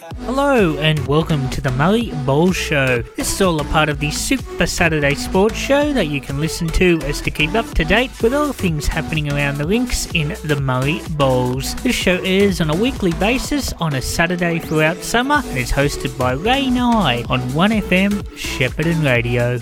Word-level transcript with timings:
Hello 0.00 0.76
and 0.78 1.06
welcome 1.06 1.48
to 1.50 1.60
the 1.60 1.70
Murray 1.72 2.12
Bowls 2.24 2.56
Show. 2.56 3.02
This 3.16 3.32
is 3.32 3.42
all 3.42 3.60
a 3.60 3.64
part 3.64 3.88
of 3.88 4.00
the 4.00 4.10
Super 4.10 4.66
Saturday 4.66 5.14
Sports 5.14 5.56
Show 5.56 5.92
that 5.92 6.06
you 6.06 6.20
can 6.20 6.40
listen 6.40 6.68
to 6.68 6.98
as 7.02 7.20
to 7.22 7.30
keep 7.30 7.54
up 7.54 7.66
to 7.74 7.84
date 7.84 8.10
with 8.22 8.32
all 8.32 8.52
things 8.52 8.86
happening 8.86 9.32
around 9.32 9.58
the 9.58 9.66
links 9.66 10.06
in 10.14 10.36
the 10.44 10.60
Murray 10.60 11.00
Bowls. 11.10 11.74
This 11.76 11.96
show 11.96 12.16
airs 12.22 12.60
on 12.60 12.70
a 12.70 12.76
weekly 12.76 13.12
basis 13.14 13.72
on 13.74 13.94
a 13.94 14.02
Saturday 14.02 14.58
throughout 14.58 14.98
summer 14.98 15.42
and 15.44 15.58
is 15.58 15.72
hosted 15.72 16.16
by 16.16 16.32
Ray 16.32 16.70
Nye 16.70 17.24
on 17.28 17.40
1FM 17.50 18.36
Shepherd 18.36 18.86
and 18.86 19.02
Radio. 19.02 19.58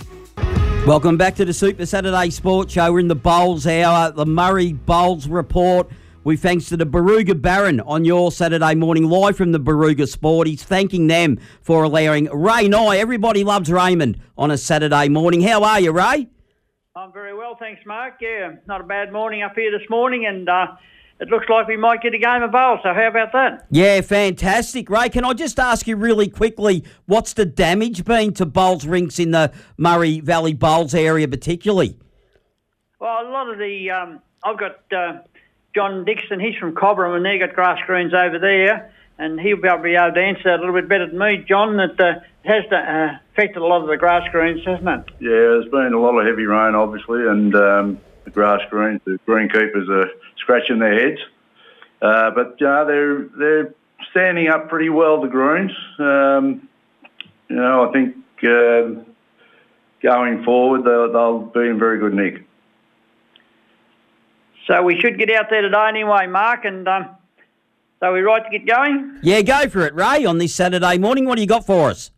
Welcome 0.86 1.16
back 1.16 1.34
to 1.36 1.44
the 1.44 1.52
Super 1.52 1.86
Saturday 1.86 2.30
Sports 2.30 2.74
Show. 2.74 2.92
We're 2.92 3.00
in 3.00 3.08
the 3.08 3.14
Bowls 3.14 3.66
Hour, 3.66 4.12
the 4.12 4.26
Murray 4.26 4.72
Bowls 4.72 5.28
Report. 5.28 5.90
We 6.22 6.36
thanks 6.36 6.66
to 6.66 6.76
the 6.76 6.84
Barooga 6.84 7.40
Baron 7.40 7.80
on 7.80 8.04
your 8.04 8.30
Saturday 8.30 8.74
morning, 8.74 9.08
live 9.08 9.38
from 9.38 9.52
the 9.52 9.58
Barooga 9.58 10.06
Sport. 10.06 10.48
He's 10.48 10.62
thanking 10.62 11.06
them 11.06 11.38
for 11.62 11.82
allowing 11.82 12.26
Ray 12.26 12.68
Nye. 12.68 12.98
Everybody 12.98 13.42
loves 13.42 13.72
Raymond 13.72 14.20
on 14.36 14.50
a 14.50 14.58
Saturday 14.58 15.08
morning. 15.08 15.40
How 15.40 15.64
are 15.64 15.80
you, 15.80 15.92
Ray? 15.92 16.28
I'm 16.94 17.10
very 17.10 17.34
well, 17.34 17.56
thanks, 17.58 17.80
Mark. 17.86 18.16
Yeah, 18.20 18.56
not 18.66 18.82
a 18.82 18.84
bad 18.84 19.14
morning 19.14 19.42
up 19.42 19.54
here 19.54 19.70
this 19.70 19.88
morning, 19.88 20.26
and 20.26 20.46
uh, 20.46 20.66
it 21.20 21.28
looks 21.28 21.46
like 21.48 21.66
we 21.66 21.78
might 21.78 22.02
get 22.02 22.12
a 22.12 22.18
game 22.18 22.42
of 22.42 22.52
bowls. 22.52 22.80
So 22.82 22.92
how 22.92 23.08
about 23.08 23.32
that? 23.32 23.66
Yeah, 23.70 24.02
fantastic, 24.02 24.90
Ray. 24.90 25.08
Can 25.08 25.24
I 25.24 25.32
just 25.32 25.58
ask 25.58 25.86
you 25.86 25.96
really 25.96 26.28
quickly, 26.28 26.84
what's 27.06 27.32
the 27.32 27.46
damage 27.46 28.04
been 28.04 28.34
to 28.34 28.44
bowls 28.44 28.84
rinks 28.86 29.18
in 29.18 29.30
the 29.30 29.54
Murray 29.78 30.20
Valley 30.20 30.52
Bowls 30.52 30.92
area, 30.94 31.26
particularly? 31.26 31.98
Well, 33.00 33.26
a 33.26 33.30
lot 33.30 33.48
of 33.48 33.56
the 33.56 33.90
um, 33.90 34.20
I've 34.44 34.58
got. 34.58 34.80
Uh, 34.92 35.20
John 35.74 36.04
Dixon, 36.04 36.40
he's 36.40 36.56
from 36.56 36.74
Cobram, 36.74 37.16
and 37.16 37.24
they 37.24 37.38
got 37.38 37.54
grass 37.54 37.78
greens 37.86 38.12
over 38.12 38.38
there, 38.38 38.92
and 39.18 39.38
he'll 39.40 39.60
be 39.60 39.68
able 39.68 39.82
to 39.82 40.20
answer 40.20 40.42
that 40.44 40.56
a 40.56 40.60
little 40.60 40.74
bit 40.74 40.88
better 40.88 41.06
than 41.06 41.18
me, 41.18 41.44
John. 41.48 41.76
That 41.76 42.00
uh, 42.00 42.20
has 42.44 42.64
uh, 42.72 43.18
affected 43.32 43.62
a 43.62 43.66
lot 43.66 43.82
of 43.82 43.88
the 43.88 43.96
grass 43.96 44.28
greens, 44.32 44.60
hasn't 44.64 44.88
it? 44.88 45.14
Yeah, 45.20 45.30
there's 45.30 45.70
been 45.70 45.92
a 45.92 46.00
lot 46.00 46.18
of 46.18 46.26
heavy 46.26 46.46
rain, 46.46 46.74
obviously, 46.74 47.26
and 47.26 47.54
um, 47.54 48.00
the 48.24 48.30
grass 48.30 48.60
greens, 48.70 49.00
the 49.04 49.18
greenkeepers 49.26 49.88
are 49.88 50.10
scratching 50.38 50.78
their 50.78 51.08
heads. 51.08 51.20
Uh, 52.02 52.30
but 52.30 52.56
they're 52.58 53.24
they're 53.38 53.74
standing 54.10 54.48
up 54.48 54.68
pretty 54.68 54.88
well. 54.88 55.20
The 55.20 55.28
greens, 55.28 55.72
um, 55.98 56.68
you 57.48 57.56
know, 57.56 57.88
I 57.88 57.92
think 57.92 58.16
uh, 58.42 59.02
going 60.02 60.42
forward 60.44 60.84
they'll, 60.84 61.12
they'll 61.12 61.40
be 61.40 61.68
in 61.68 61.78
very 61.78 61.98
good 61.98 62.14
nick. 62.14 62.44
So 64.70 64.80
we 64.84 65.00
should 65.00 65.18
get 65.18 65.32
out 65.32 65.46
there 65.50 65.62
today 65.62 65.86
anyway, 65.88 66.28
Mark, 66.28 66.64
and 66.64 66.86
um, 66.86 67.08
so 67.98 68.12
we 68.12 68.20
right 68.20 68.40
to 68.44 68.56
get 68.56 68.68
going? 68.68 69.18
Yeah, 69.20 69.42
go 69.42 69.68
for 69.68 69.84
it, 69.84 69.92
Ray, 69.96 70.24
on 70.24 70.38
this 70.38 70.54
Saturday 70.54 70.96
morning. 70.96 71.24
What 71.24 71.34
do 71.34 71.40
you 71.40 71.48
got 71.48 71.66
for 71.66 71.90
us? 71.90 72.12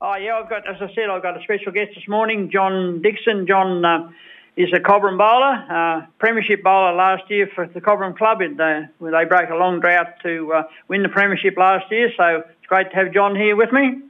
Oh, 0.00 0.16
yeah, 0.16 0.34
I've 0.34 0.50
got, 0.50 0.68
as 0.68 0.74
I 0.80 0.92
said, 0.92 1.08
I've 1.08 1.22
got 1.22 1.38
a 1.38 1.42
special 1.44 1.70
guest 1.70 1.92
this 1.94 2.08
morning, 2.08 2.50
John 2.50 3.00
Dixon. 3.00 3.46
John 3.46 3.84
uh, 3.84 4.10
is 4.56 4.72
a 4.72 4.80
Cobram 4.80 5.16
bowler, 5.16 5.54
uh, 5.70 6.06
premiership 6.18 6.64
bowler 6.64 6.96
last 6.96 7.30
year 7.30 7.48
for 7.54 7.68
the 7.68 7.80
Cobram 7.80 8.18
Club. 8.18 8.42
It, 8.42 8.58
uh, 8.58 8.88
where 8.98 9.12
they 9.12 9.24
broke 9.28 9.50
a 9.50 9.54
long 9.54 9.78
drought 9.78 10.20
to 10.24 10.52
uh, 10.52 10.62
win 10.88 11.04
the 11.04 11.08
premiership 11.08 11.56
last 11.56 11.88
year, 11.92 12.10
so 12.16 12.38
it's 12.38 12.66
great 12.66 12.90
to 12.90 12.96
have 12.96 13.12
John 13.12 13.36
here 13.36 13.54
with 13.54 13.72
me. 13.72 14.00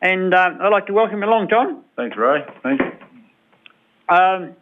And 0.00 0.32
uh, 0.32 0.50
I'd 0.60 0.68
like 0.68 0.86
to 0.86 0.92
welcome 0.92 1.20
you 1.20 1.28
along, 1.28 1.48
John. 1.48 1.82
Thanks, 1.96 2.16
Ray. 2.16 2.46
Thanks. 2.62 2.84
Um, 4.08 4.54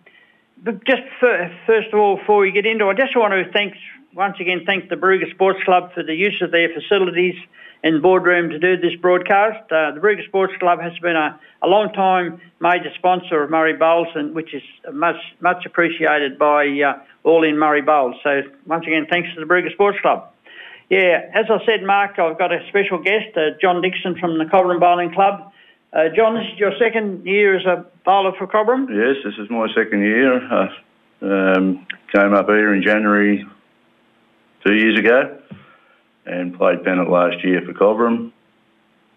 but 0.63 0.85
just 0.85 1.03
first 1.21 1.89
of 1.93 1.99
all, 1.99 2.17
before 2.17 2.39
we 2.39 2.53
get 2.53 2.67
into 2.67 2.89
it, 2.89 2.91
I 2.91 2.95
just 2.95 3.17
want 3.17 3.33
to 3.33 3.51
thank 3.53 3.75
once 4.15 4.37
again 4.41 4.63
thank 4.67 4.89
the 4.89 4.97
Barooga 4.97 5.31
Sports 5.35 5.63
Club 5.65 5.93
for 5.95 6.03
the 6.03 6.15
use 6.15 6.41
of 6.43 6.51
their 6.51 6.69
facilities 6.69 7.35
and 7.83 8.01
boardroom 8.01 8.51
to 8.51 8.59
do 8.59 8.77
this 8.77 8.95
broadcast. 9.01 9.65
Uh, 9.73 9.91
the 9.93 10.01
Barooga 10.01 10.25
Sports 10.27 10.53
Club 10.61 10.81
has 10.81 10.97
been 11.01 11.17
a, 11.17 11.41
a 11.63 11.67
long 11.67 11.93
time 11.93 12.41
major 12.61 12.91
sponsor 12.95 13.43
of 13.43 13.51
Murray 13.51 13.77
Bowls, 13.77 14.09
and 14.15 14.35
which 14.35 14.55
is 14.55 14.63
much 14.93 15.17
much 15.41 15.67
appreciated 15.67 16.39
by 16.39 16.67
uh, 16.67 17.03
all 17.25 17.43
in 17.45 17.59
Murray 17.59 17.83
Bowls. 17.83 18.17
So 18.23 18.43
once 18.67 18.87
again, 18.87 19.07
thanks 19.11 19.29
to 19.35 19.41
the 19.41 19.47
Barooga 19.47 19.73
Sports 19.73 19.99
Club. 20.01 20.29
Yeah, 20.91 21.31
as 21.35 21.47
I 21.49 21.65
said, 21.65 21.83
Mark, 21.83 22.19
I've 22.19 22.39
got 22.39 22.53
a 22.53 22.61
special 22.69 22.99
guest, 22.99 23.35
uh, 23.35 23.57
John 23.61 23.81
Dixon 23.81 24.17
from 24.21 24.37
the 24.39 24.45
Cobram 24.45 24.79
Bowling 24.79 25.13
Club. 25.13 25.51
Uh, 25.93 26.09
John, 26.17 26.35
this 26.35 26.47
is 26.55 26.59
your 26.59 26.73
second 26.79 27.27
year 27.27 27.55
as 27.55 27.67
a 27.67 27.85
bowler 28.05 28.33
for 28.39 28.47
Cobram? 28.47 28.89
Yes, 28.89 29.23
this 29.25 29.35
is 29.39 29.51
my 29.51 29.69
second 29.75 30.01
year. 30.01 30.41
I 30.41 30.69
um, 31.21 31.87
came 32.11 32.33
up 32.33 32.47
here 32.47 32.73
in 32.73 32.83
January 32.83 33.45
two 34.65 34.75
years 34.75 34.99
ago 34.99 35.39
and 36.25 36.57
played 36.57 36.83
pennant 36.83 37.11
last 37.11 37.45
year 37.45 37.61
for 37.61 37.75
Cobram 37.75 38.33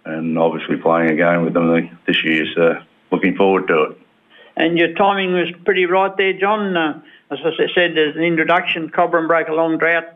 and 0.03 0.38
obviously 0.38 0.75
playing 0.75 1.12
again 1.12 1.46
with 1.46 1.53
them 1.53 1.97
this 2.06 2.24
year, 2.25 2.46
so 2.53 2.74
looking 3.09 3.38
forward 3.38 3.68
to 3.69 3.84
it. 3.84 3.97
And 4.57 4.78
your 4.78 4.94
timing 4.96 5.34
was 5.34 5.47
pretty 5.63 5.86
right 5.86 6.16
there, 6.18 6.34
John. 6.34 6.75
Uh, 6.75 7.02
as 7.31 7.40
I 7.42 7.52
said, 7.74 7.97
as 7.97 8.18
an 8.18 8.22
introduction, 8.22 8.90
Cobram 8.90 9.28
broke 9.28 9.47
a 9.47 9.53
long 9.53 9.78
drought 9.78 10.13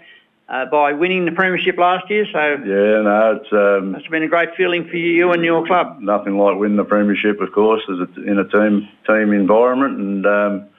uh, 0.50 0.66
by 0.66 0.94
winning 0.94 1.26
the 1.26 1.32
premiership 1.32 1.78
last 1.78 2.10
year. 2.10 2.26
So 2.32 2.40
yeah, 2.40 3.02
no, 3.04 3.40
it's 3.40 3.54
um, 3.54 3.96
it's 3.96 4.08
been 4.08 4.24
a 4.24 4.28
great 4.28 4.50
feeling 4.58 4.88
for 4.90 4.98
you 4.98 5.32
and 5.32 5.44
your 5.46 5.66
club. 5.66 6.00
Nothing 6.02 6.38
like 6.38 6.58
winning 6.58 6.78
the 6.78 6.84
premiership, 6.84 7.40
of 7.40 7.52
course, 7.52 7.82
as 7.90 8.08
a, 8.10 8.24
in 8.24 8.40
a 8.40 8.48
team 8.48 8.90
team 9.06 9.32
environment, 9.32 10.00
and 10.00 10.26
um, 10.26 10.70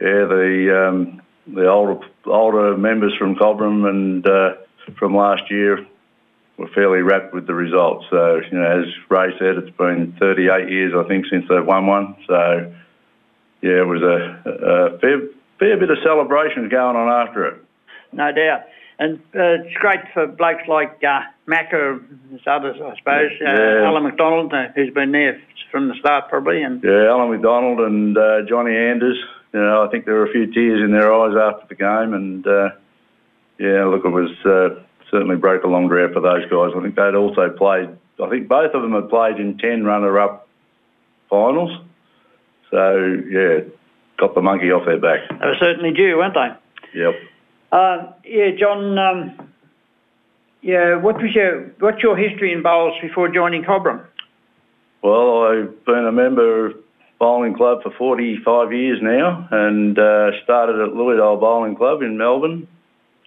yeah, 0.00 0.26
the 0.26 0.88
um, 0.88 1.22
the 1.46 1.68
older 1.68 2.04
older 2.26 2.76
members 2.76 3.14
from 3.16 3.36
Cobram 3.36 3.88
and 3.88 4.26
uh, 4.26 4.54
from 4.98 5.14
last 5.14 5.50
year 5.50 5.86
were 6.56 6.68
fairly 6.68 7.00
wrapped 7.00 7.32
with 7.32 7.46
the 7.46 7.54
results. 7.54 8.06
So 8.10 8.40
you 8.50 8.58
know, 8.58 8.82
as 8.82 8.86
Ray 9.08 9.38
said, 9.38 9.56
it's 9.56 9.76
been 9.76 10.16
38 10.18 10.68
years 10.68 10.94
I 10.96 11.06
think 11.06 11.26
since 11.30 11.44
they've 11.48 11.64
won 11.64 11.86
one. 11.86 12.16
So 12.26 12.74
yeah, 13.62 13.82
it 13.82 13.86
was 13.86 14.02
a, 14.02 14.50
a 14.50 14.98
fair 14.98 15.20
fair 15.60 15.76
bit 15.78 15.90
of 15.90 15.98
celebration 16.02 16.68
going 16.68 16.96
on 16.96 17.28
after 17.28 17.46
it. 17.46 17.64
No 18.12 18.32
doubt. 18.32 18.62
And 18.98 19.18
uh, 19.34 19.64
it's 19.64 19.76
great 19.78 20.00
for 20.14 20.26
blokes 20.26 20.62
like 20.68 21.02
uh, 21.02 21.22
Macca 21.48 21.98
and 22.30 22.40
others, 22.46 22.76
I 22.76 22.96
suppose. 22.98 23.30
Uh, 23.40 23.44
yeah. 23.44 23.86
Alan 23.86 24.04
McDonald, 24.04 24.52
uh, 24.52 24.68
who's 24.74 24.92
been 24.92 25.12
there 25.12 25.40
from 25.70 25.88
the 25.88 25.94
start, 25.98 26.28
probably. 26.28 26.62
And 26.62 26.82
yeah, 26.84 27.08
Alan 27.08 27.30
McDonald 27.30 27.80
and 27.80 28.16
uh, 28.16 28.42
Johnny 28.48 28.76
Anders. 28.76 29.18
You 29.52 29.60
know, 29.60 29.84
I 29.84 29.90
think 29.90 30.04
there 30.04 30.14
were 30.14 30.26
a 30.26 30.32
few 30.32 30.52
tears 30.52 30.82
in 30.82 30.92
their 30.92 31.12
eyes 31.12 31.36
after 31.36 31.66
the 31.68 31.74
game, 31.74 32.14
and 32.14 32.46
uh, 32.46 32.70
yeah, 33.58 33.84
look, 33.84 34.04
it 34.04 34.08
was 34.08 34.30
uh, 34.46 34.82
certainly 35.10 35.36
broke 35.36 35.64
a 35.64 35.68
long 35.68 35.88
drought 35.88 36.12
for 36.14 36.20
those 36.20 36.44
guys. 36.50 36.72
I 36.76 36.82
think 36.82 36.94
they'd 36.96 37.14
also 37.14 37.50
played. 37.50 37.90
I 38.22 38.28
think 38.30 38.48
both 38.48 38.72
of 38.74 38.82
them 38.82 38.92
had 38.92 39.08
played 39.10 39.36
in 39.36 39.58
ten 39.58 39.84
runner-up 39.84 40.48
finals. 41.28 41.70
So 42.70 43.20
yeah, 43.28 43.60
got 44.18 44.34
the 44.34 44.40
monkey 44.40 44.70
off 44.70 44.86
their 44.86 45.00
back. 45.00 45.28
They 45.28 45.46
were 45.46 45.56
certainly 45.58 45.92
due, 45.92 46.16
weren't 46.16 46.34
they? 46.34 46.98
Yep. 46.98 47.14
Uh, 47.72 48.12
yeah, 48.24 48.50
John. 48.60 48.98
Um, 48.98 49.48
yeah, 50.60 50.96
what 50.96 51.16
was 51.16 51.34
your 51.34 51.72
what's 51.80 52.02
your 52.02 52.16
history 52.16 52.52
in 52.52 52.62
bowls 52.62 52.94
before 53.00 53.28
joining 53.28 53.64
Cobram? 53.64 54.04
Well, 55.02 55.44
I've 55.44 55.84
been 55.84 56.06
a 56.06 56.12
member 56.12 56.66
of 56.66 56.76
bowling 57.18 57.54
club 57.54 57.82
for 57.82 57.90
45 57.98 58.72
years 58.72 58.98
now, 59.02 59.48
and 59.50 59.98
uh, 59.98 60.30
started 60.44 60.80
at 60.80 60.94
Lilydale 60.94 61.40
Bowling 61.40 61.74
Club 61.74 62.02
in 62.02 62.18
Melbourne. 62.18 62.68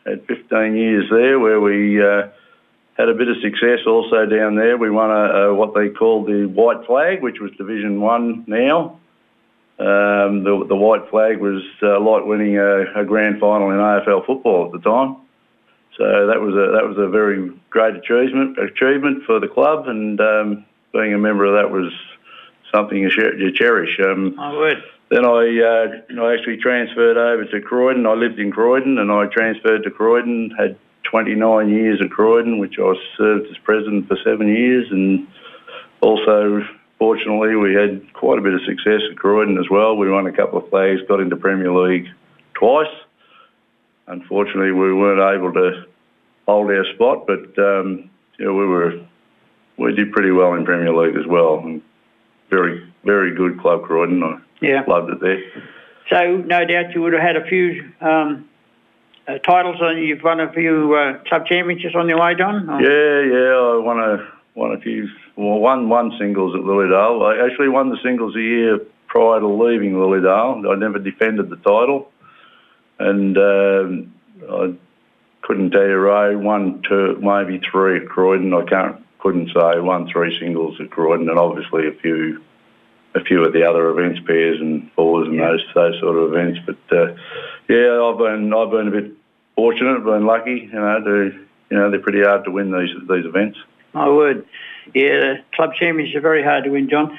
Had 0.06 0.26
15 0.28 0.78
years 0.78 1.06
there, 1.10 1.40
where 1.40 1.60
we 1.60 2.00
uh, 2.00 2.28
had 2.98 3.10
a 3.10 3.16
bit 3.16 3.28
of 3.28 3.38
success 3.42 3.80
also 3.88 4.26
down 4.28 4.56
there. 4.56 4.78
We 4.78 4.92
won 4.92 5.10
what 5.58 5.74
they 5.74 5.90
called 5.90 6.28
the 6.28 6.46
White 6.46 6.86
Flag, 6.86 7.24
which 7.24 7.40
was 7.42 7.52
Division 7.58 8.00
One 8.00 8.46
now. 8.48 9.00
Um, 9.78 10.46
the, 10.46 10.66
the 10.70 10.76
white 10.76 11.10
flag 11.10 11.40
was 11.40 11.62
uh, 11.84 12.00
like 12.00 12.24
winning 12.24 12.58
a, 12.58 13.02
a, 13.02 13.04
grand 13.04 13.42
final 13.42 13.72
in 13.72 13.78
AFL 13.78 14.26
football 14.26 14.68
at 14.68 14.72
the 14.72 14.80
time. 14.80 15.18
So 15.98 16.28
that 16.28 16.40
was 16.40 16.54
a 16.56 16.72
that 16.72 16.88
was 16.88 16.98
a 16.98 17.10
very 17.10 17.52
great 17.70 17.96
achievement 17.96 18.58
achievement 18.58 19.24
for 19.26 19.42
the 19.42 19.50
club, 19.50 19.90
and 19.90 20.20
um, 20.22 20.66
being 20.94 21.14
a 21.14 21.18
member 21.18 21.44
of 21.44 21.56
that 21.56 21.72
was 21.72 21.92
something 22.74 22.98
you, 22.98 23.10
you 23.38 23.52
cherish. 23.52 24.00
Um, 24.00 24.40
I 24.40 24.54
would. 24.54 24.84
Then 25.10 25.26
I 25.26 25.44
uh, 25.60 26.22
I 26.24 26.34
actually 26.34 26.58
transferred 26.58 27.18
over 27.18 27.44
to 27.46 27.62
Croydon. 27.62 28.06
I 28.06 28.14
lived 28.14 28.40
in 28.40 28.52
Croydon, 28.52 28.98
and 28.98 29.12
I 29.12 29.26
transferred 29.28 29.84
to 29.84 29.92
Croydon. 29.92 30.52
Had 30.58 30.78
29 31.04 31.70
years 31.70 32.00
at 32.02 32.12
Croydon, 32.12 32.60
which 32.60 32.76
I 32.80 32.94
served 33.18 33.48
as 33.48 33.58
president 33.58 34.08
for 34.08 34.18
seven 34.24 34.48
years, 34.48 34.88
and 34.90 35.28
also 36.02 36.66
fortunately, 37.06 37.56
we 37.56 37.76
had 37.76 38.12
quite 38.14 38.40
a 38.40 38.42
bit 38.42 38.56
of 38.56 38.62
success 38.66 39.02
at 39.12 39.16
Croydon 39.16 39.60
as 39.60 39.70
well. 39.70 39.96
We 39.96 40.10
won 40.10 40.26
a 40.26 40.32
couple 40.32 40.58
of 40.58 40.68
flags, 40.72 41.02
got 41.08 41.20
into 41.20 41.36
Premier 41.36 41.72
League 41.72 42.08
twice. 42.56 42.92
Unfortunately, 44.08 44.72
we 44.72 44.92
weren't 44.92 45.22
able 45.22 45.54
to 45.54 45.86
hold 46.48 46.72
our 46.72 46.84
spot, 46.96 47.28
but 47.28 47.62
um, 47.62 48.10
yeah, 48.40 48.48
we 48.48 48.66
were 48.66 49.06
we 49.78 49.94
did 49.94 50.14
pretty 50.14 50.32
well 50.32 50.56
in 50.56 50.66
Premier 50.66 50.96
League 50.96 51.16
as 51.16 51.28
well. 51.28 51.60
And 51.60 51.84
very 52.50 52.92
very 53.04 53.36
good 53.36 53.60
club, 53.60 53.84
Croydon. 53.84 54.24
I 54.24 54.40
yeah. 54.62 54.84
loved 54.88 55.12
it 55.12 55.20
there. 55.22 55.44
So 56.10 56.38
no 56.38 56.66
doubt 56.66 56.96
you 56.96 57.04
would 57.04 57.14
have 57.14 57.22
had 57.22 57.36
a 57.36 57.46
few 57.46 57.94
um, 58.02 58.50
uh, 59.28 59.38
titles. 59.38 59.80
On 59.80 59.96
you've 59.96 60.24
won 60.24 60.40
a 60.40 60.52
few 60.52 60.96
uh, 60.96 61.20
club 61.30 61.46
championships 61.46 61.94
on 61.96 62.10
your 62.10 62.20
way, 62.20 62.34
John. 62.34 62.68
Or? 62.68 62.82
Yeah, 62.82 63.32
yeah. 63.32 63.54
I 63.54 63.78
won 63.78 64.00
a 64.00 64.28
won 64.56 64.72
a 64.72 64.80
few. 64.80 65.08
Well, 65.36 65.60
one 65.60 65.90
one 65.90 66.14
singles 66.18 66.56
at 66.56 66.62
Lilydale. 66.62 67.22
I 67.24 67.46
actually 67.46 67.70
won 67.70 67.90
the 67.90 67.98
singles 68.02 68.36
a 68.36 68.42
year 68.42 68.80
prior 69.08 69.40
to 69.40 69.48
leaving 69.48 69.94
Lilydale. 69.94 70.70
I 70.72 70.76
never 70.76 71.00
defended 71.00 71.50
the 71.50 71.58
title, 71.58 72.12
and 73.00 73.38
um, 73.38 74.14
I 74.50 74.74
couldn't 75.42 75.72
tell 75.72 75.86
you, 75.86 75.98
Ray. 75.98 76.36
One, 76.36 76.82
two, 76.88 77.18
maybe 77.22 77.60
three 77.60 77.98
at 77.98 78.08
Croydon. 78.08 78.54
I 78.54 78.64
can't 78.64 79.06
couldn't 79.20 79.48
say. 79.48 79.80
Won 79.80 80.08
three 80.08 80.40
singles 80.40 80.80
at 80.80 80.90
Croydon, 80.92 81.30
and 81.30 81.38
obviously 81.40 81.88
a 81.88 81.92
few 81.92 82.42
a 83.16 83.22
few 83.24 83.44
of 83.44 83.54
the 83.54 83.64
other 83.68 83.90
events, 83.90 84.20
pairs 84.26 84.60
and 84.60 84.92
fours 84.94 85.28
and 85.28 85.36
Yeah. 85.38 85.52
those 85.52 85.66
those 85.74 86.00
sort 86.00 86.18
of 86.18 86.34
events. 86.34 86.60
But 86.66 86.98
uh, 86.98 87.16
yeah, 87.68 88.02
I've 88.04 88.18
been 88.18 88.54
I've 88.54 88.72
been 88.72 88.88
a 88.88 88.92
bit 88.92 89.12
fortunate, 89.56 90.04
been 90.06 90.26
lucky. 90.26 90.70
You 90.72 90.80
know, 90.80 91.00
to 91.04 91.46
you 91.70 91.78
know 91.78 91.90
they're 91.92 92.00
pretty 92.00 92.24
hard 92.24 92.46
to 92.46 92.52
win 92.52 92.72
these 92.72 92.96
these 93.10 93.26
events. 93.26 93.58
My 93.94 94.08
word. 94.10 94.46
Yeah, 94.94 95.20
the 95.20 95.36
club 95.54 95.72
championships 95.76 96.18
are 96.18 96.22
very 96.22 96.44
hard 96.44 96.64
to 96.66 96.70
win, 96.70 96.90
John. 96.90 97.18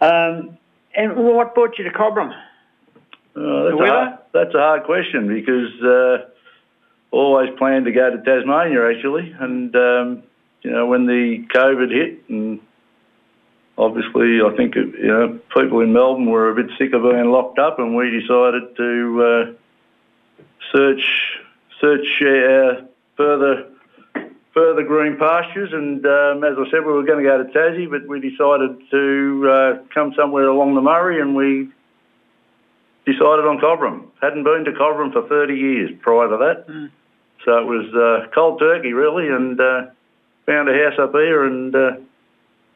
Um, 0.00 0.58
and 0.94 1.16
what 1.16 1.54
brought 1.54 1.78
you 1.78 1.84
to 1.84 1.90
Cobram? 1.90 2.30
Uh, 2.30 3.64
that's, 3.64 3.76
The 3.76 3.84
a 3.84 3.86
hard, 3.86 4.18
that's 4.32 4.54
a 4.54 4.58
hard 4.58 4.84
question 4.84 5.28
because 5.28 5.82
uh, 5.82 6.28
always 7.10 7.50
planned 7.56 7.84
to 7.86 7.92
go 7.92 8.10
to 8.10 8.18
Tasmania 8.18 8.90
actually, 8.90 9.34
and 9.38 9.74
um, 9.76 10.22
you 10.62 10.70
know 10.70 10.86
when 10.86 11.06
the 11.06 11.44
COVID 11.54 11.90
hit, 11.90 12.28
and 12.28 12.60
obviously 13.76 14.40
I 14.40 14.54
think 14.56 14.76
it, 14.76 14.94
you 14.98 15.06
know 15.06 15.38
people 15.56 15.80
in 15.80 15.92
Melbourne 15.92 16.26
were 16.26 16.50
a 16.50 16.54
bit 16.54 16.70
sick 16.78 16.92
of 16.94 17.02
being 17.02 17.30
locked 17.30 17.58
up, 17.58 17.78
and 17.78 17.94
we 17.94 18.10
decided 18.10 18.76
to 18.76 19.22
uh, 19.22 20.42
search 20.72 21.38
search 21.80 22.22
uh, 22.22 22.82
further 23.16 23.66
further 24.58 24.82
green 24.82 25.16
pastures. 25.16 25.70
And 25.72 26.04
um, 26.04 26.42
as 26.42 26.58
I 26.58 26.64
said, 26.70 26.84
we 26.84 26.92
were 26.92 27.04
going 27.04 27.22
to 27.22 27.28
go 27.30 27.38
to 27.38 27.48
Tassie, 27.50 27.88
but 27.88 28.08
we 28.08 28.18
decided 28.18 28.82
to 28.90 29.50
uh, 29.50 29.78
come 29.94 30.12
somewhere 30.16 30.48
along 30.48 30.74
the 30.74 30.80
Murray, 30.80 31.20
and 31.20 31.36
we 31.36 31.70
decided 33.06 33.46
on 33.46 33.58
Cobram. 33.62 34.10
Hadn't 34.20 34.42
been 34.42 34.64
to 34.64 34.72
Cobram 34.72 35.12
for 35.12 35.28
30 35.28 35.54
years 35.54 35.90
prior 36.02 36.28
to 36.28 36.36
that. 36.38 36.68
Mm. 36.68 36.90
So 37.44 37.58
it 37.58 37.66
was 37.66 37.86
uh, 37.94 38.30
cold 38.34 38.58
turkey, 38.58 38.92
really, 38.92 39.28
and 39.28 39.60
uh, 39.60 39.86
found 40.44 40.68
a 40.68 40.74
house 40.74 40.98
up 40.98 41.12
here, 41.12 41.44
and 41.44 41.74
uh, 41.74 41.90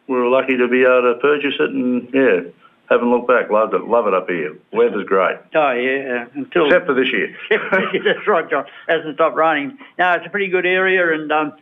we 0.06 0.14
were 0.14 0.28
lucky 0.28 0.56
to 0.56 0.68
be 0.68 0.82
able 0.82 1.14
to 1.14 1.18
purchase 1.20 1.54
it, 1.58 1.70
and 1.70 2.08
yeah, 2.14 2.50
haven't 2.88 3.10
looked 3.10 3.26
back. 3.26 3.50
Loved 3.50 3.74
it. 3.74 3.82
Love 3.82 4.06
it 4.06 4.14
up 4.14 4.28
here. 4.28 4.56
Weather's 4.72 5.04
great, 5.04 5.38
Oh, 5.54 5.72
yeah, 5.72 6.26
uh, 6.26 6.26
until... 6.34 6.66
except 6.66 6.86
for 6.86 6.94
this 6.94 7.10
year. 7.12 7.34
That's 7.50 8.26
right, 8.28 8.48
John. 8.48 8.66
Hasn't 8.86 9.16
stopped 9.16 9.36
raining. 9.36 9.78
No, 9.98 10.12
it's 10.12 10.26
a 10.26 10.30
pretty 10.30 10.48
good 10.48 10.64
area, 10.64 11.12
and 11.12 11.32
um, 11.32 11.52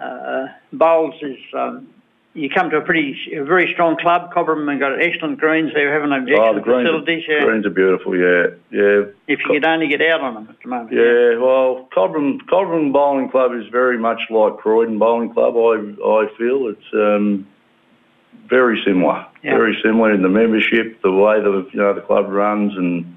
uh, 0.00 0.46
Bowls 0.72 1.14
is. 1.22 1.38
Um, 1.54 1.88
you 2.34 2.48
come 2.48 2.70
to 2.70 2.78
a 2.78 2.80
pretty, 2.80 3.14
a 3.36 3.44
very 3.44 3.70
strong 3.74 3.96
club. 3.98 4.32
Cobram 4.32 4.70
have 4.70 4.80
got 4.80 5.02
excellent 5.02 5.38
greens. 5.38 5.70
They're 5.74 5.92
having 5.92 6.12
oh, 6.12 6.54
the 6.54 6.60
greens, 6.62 6.88
facilities. 6.88 7.28
are, 7.28 7.32
Yeah. 7.32 7.44
greens 7.44 7.66
are 7.66 7.70
beautiful. 7.70 8.16
Yeah, 8.16 8.46
yeah. 8.70 9.02
If 9.28 9.40
you 9.40 9.46
could 9.46 9.64
only 9.66 9.88
get 9.88 10.00
out 10.00 10.22
on 10.22 10.34
them 10.34 10.48
at 10.48 10.56
the 10.62 10.68
moment. 10.68 10.92
Yeah, 10.92 11.36
well, 11.38 11.88
Cobram, 11.94 12.38
Cobram 12.50 12.90
Bowling 12.92 13.28
Club 13.28 13.52
is 13.54 13.66
very 13.70 13.98
much 13.98 14.20
like 14.30 14.56
Croydon 14.56 14.98
Bowling 14.98 15.32
Club. 15.34 15.54
I 15.56 15.74
I 16.08 16.26
feel 16.38 16.68
it's 16.68 16.92
um, 16.94 17.46
very 18.48 18.82
similar, 18.84 19.26
Yeah. 19.42 19.56
very 19.56 19.78
similar 19.84 20.12
in 20.14 20.22
the 20.22 20.30
membership, 20.30 21.02
the 21.02 21.12
way 21.12 21.38
the 21.40 21.68
you 21.70 21.80
know 21.80 21.92
the 21.92 22.00
club 22.00 22.30
runs, 22.30 22.74
and 22.74 23.14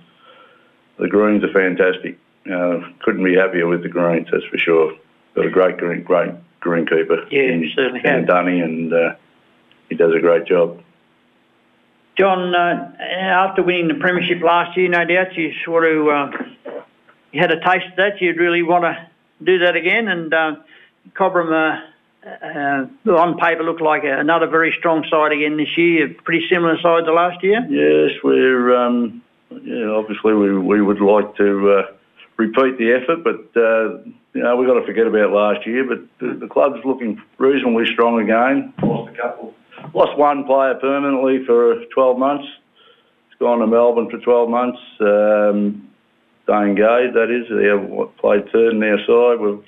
the 1.00 1.08
greens 1.08 1.42
are 1.44 1.54
fantastic. 1.54 2.18
Uh, 2.52 2.82
couldn't 3.02 3.24
be 3.24 3.36
happier 3.36 3.66
with 3.66 3.82
the 3.82 3.90
greens, 3.90 4.28
that's 4.30 4.44
for 4.46 4.58
sure. 4.58 4.94
Got 5.36 5.46
a 5.46 5.50
great 5.50 5.78
green, 5.78 6.04
great 6.04 6.32
greenkeeper. 6.66 7.32
Yeah, 7.32 7.44
in, 7.44 7.72
certainly 7.76 8.02
in. 8.04 8.26
Dunny, 8.26 8.60
and 8.60 8.94
uh, 8.94 9.16
he 9.90 9.96
does 9.96 10.14
a 10.14 10.20
great 10.20 10.46
job. 10.46 10.82
John, 12.18 12.56
uh, 12.56 12.94
after 13.00 13.62
winning 13.62 13.90
the 13.90 13.96
premiership 13.96 14.42
last 14.42 14.78
year, 14.78 14.90
no 14.90 15.06
doubt 15.06 15.36
you 15.36 15.54
sort 15.64 15.86
of 15.86 16.08
uh, 16.08 16.82
you 17.32 17.42
had 17.42 17.52
a 17.52 17.60
taste 17.60 17.88
of 17.92 17.96
that. 17.98 18.22
You'd 18.22 18.38
really 18.38 18.64
want 18.64 18.84
to 18.84 19.08
do 19.44 19.60
that 19.60 19.76
again, 19.76 20.08
and 20.08 20.34
uh, 20.34 20.56
Cobram. 21.14 21.52
Uh, 21.52 21.82
uh, 22.26 22.88
on 23.12 23.38
paper, 23.38 23.64
look 23.64 23.80
like 23.82 24.02
another 24.04 24.48
very 24.48 24.72
strong 24.72 25.06
side 25.12 25.32
again 25.32 25.58
this 25.58 25.78
year. 25.78 26.10
Pretty 26.24 26.48
similar 26.50 26.76
side 26.82 27.06
to 27.06 27.14
last 27.14 27.44
year. 27.44 27.64
Yes, 27.70 28.18
we're 28.24 28.76
um, 28.76 29.22
yeah. 29.62 29.90
Obviously, 29.90 30.34
we 30.34 30.58
we 30.58 30.82
would 30.82 31.02
like 31.02 31.36
to 31.36 31.72
uh, 31.72 31.92
repeat 32.38 32.80
the 32.80 32.94
effort, 32.94 33.24
but 33.24 33.62
uh, 33.62 34.00
you 34.36 34.44
know 34.44 34.56
we've 34.58 34.68
got 34.68 34.80
to 34.80 34.86
forget 34.86 35.08
about 35.08 35.32
last 35.32 35.66
year. 35.66 35.88
But 35.88 36.02
the, 36.20 36.34
the 36.36 36.48
club's 36.48 36.84
looking 36.84 37.22
reasonably 37.38 37.86
strong 37.94 38.22
again. 38.22 38.74
Lost 38.84 39.14
a 39.14 39.18
couple, 39.18 39.54
lost 39.94 40.18
one 40.18 40.44
player 40.44 40.76
permanently 40.76 41.46
for 41.46 41.84
12 41.86 42.20
months. 42.20 42.46
He's 43.30 43.40
gone 43.40 43.60
to 43.60 43.68
Melbourne 43.68 44.10
for 44.12 44.20
12 44.20 44.50
months. 44.50 44.80
Um, 45.00 45.90
Dane 46.48 46.76
Gay, 46.76 47.10
that 47.14 47.32
is, 47.32 47.48
they 47.50 47.66
have 47.66 48.18
played 48.18 48.52
third 48.52 48.74
in 48.74 48.80
their 48.80 49.00
side. 49.00 49.40
We've 49.40 49.64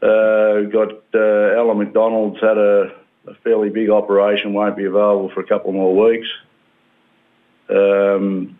uh, 0.00 0.62
got 0.70 0.92
uh, 1.14 1.58
Alan 1.58 1.78
McDonald's 1.78 2.40
had 2.40 2.56
a, 2.56 2.94
a 3.26 3.34
fairly 3.42 3.68
big 3.68 3.90
operation, 3.90 4.54
won't 4.54 4.76
be 4.76 4.84
available 4.84 5.30
for 5.34 5.40
a 5.40 5.46
couple 5.46 5.72
more 5.72 6.08
weeks. 6.08 6.28
Um, 7.68 8.58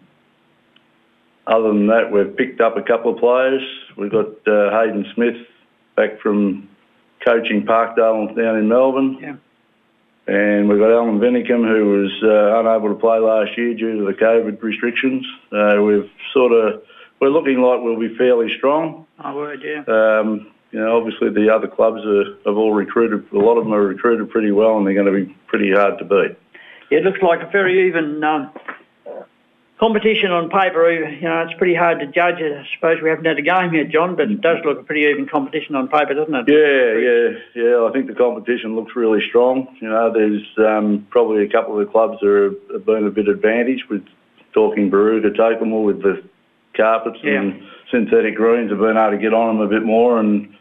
other 1.46 1.68
than 1.68 1.86
that, 1.88 2.10
we've 2.10 2.36
picked 2.36 2.60
up 2.60 2.76
a 2.76 2.82
couple 2.82 3.12
of 3.12 3.18
players. 3.18 3.62
We've 3.96 4.10
got 4.10 4.28
uh, 4.46 4.70
Hayden 4.70 5.06
Smith 5.14 5.36
back 5.96 6.20
from 6.20 6.68
coaching 7.24 7.64
Parkdale 7.66 8.34
down 8.36 8.58
in 8.58 8.68
Melbourne. 8.68 9.18
Yeah. 9.20 9.36
And 10.26 10.68
we've 10.68 10.78
got 10.78 10.90
Alan 10.90 11.18
Vinicum, 11.18 11.68
who 11.68 12.00
was 12.00 12.12
uh, 12.22 12.60
unable 12.60 12.88
to 12.88 12.98
play 12.98 13.18
last 13.18 13.58
year 13.58 13.74
due 13.74 13.98
to 13.98 14.04
the 14.06 14.12
COVID 14.12 14.62
restrictions. 14.62 15.26
Uh, 15.52 15.82
we've 15.82 16.10
sort 16.32 16.52
of, 16.52 16.82
we're 17.20 17.28
looking 17.28 17.60
like 17.60 17.80
we'll 17.82 18.00
be 18.00 18.16
fairly 18.16 18.48
strong. 18.56 19.06
My 19.18 19.34
word, 19.34 19.62
yeah. 19.62 19.84
Um, 19.86 20.50
you 20.70 20.80
know, 20.80 20.96
obviously 20.96 21.28
the 21.28 21.54
other 21.54 21.68
clubs 21.68 22.00
are, 22.06 22.36
have 22.46 22.56
all 22.56 22.72
recruited, 22.72 23.30
a 23.32 23.38
lot 23.38 23.58
of 23.58 23.64
them 23.64 23.74
are 23.74 23.82
recruited 23.82 24.30
pretty 24.30 24.50
well 24.50 24.78
and 24.78 24.86
they're 24.86 24.94
going 24.94 25.12
to 25.12 25.26
be 25.26 25.36
pretty 25.46 25.72
hard 25.72 25.98
to 25.98 26.04
beat. 26.04 26.36
It 26.90 27.04
looks 27.04 27.20
like 27.22 27.40
a 27.42 27.50
very 27.50 27.88
even 27.88 28.24
um, 28.24 28.50
competition 29.78 30.30
on 30.30 30.48
paper. 30.48 30.90
You 30.90 31.20
know, 31.22 31.42
it's 31.42 31.54
pretty 31.58 31.74
hard 31.74 32.00
to 32.00 32.06
judge. 32.06 32.36
I 32.36 32.66
suppose 32.74 33.02
we 33.02 33.08
haven't 33.08 33.24
had 33.24 33.38
a 33.38 33.42
game 33.42 33.74
yet, 33.74 33.90
John, 33.90 34.16
but 34.16 34.30
it 34.30 34.40
does 34.40 34.58
look 34.64 34.80
a 34.80 34.82
pretty 34.82 35.02
even 35.02 35.26
competition 35.26 35.74
on 35.74 35.88
paper, 35.88 36.14
doesn't 36.14 36.34
it? 36.34 36.44
Yeah, 36.48 37.62
yeah, 37.62 37.70
yeah. 37.70 37.88
I 37.88 37.92
think 37.92 38.06
the 38.06 38.14
competition 38.14 38.76
looks 38.76 38.94
really 38.96 39.20
strong. 39.28 39.68
You 39.80 39.88
know, 39.88 40.12
there's 40.12 40.46
um, 40.58 41.06
probably 41.10 41.44
a 41.44 41.48
couple 41.48 41.78
of 41.78 41.86
the 41.86 41.90
clubs 41.90 42.18
that 42.20 42.56
have 42.72 42.86
been 42.86 43.06
a 43.06 43.10
bit 43.10 43.28
advantaged 43.28 43.84
with 43.90 44.04
talking 44.52 44.90
Barooga, 44.90 45.34
Tocumwal 45.34 45.84
with 45.84 46.02
the 46.02 46.22
carpets 46.76 47.18
and 47.22 47.62
synthetic 47.90 48.34
greens 48.34 48.70
have 48.70 48.80
been 48.80 48.96
able 48.96 49.12
to 49.12 49.18
get 49.18 49.32
on 49.32 49.56
them 49.56 49.66
a 49.66 49.68
bit 49.68 49.84
more 49.84 50.18
and 50.18 50.54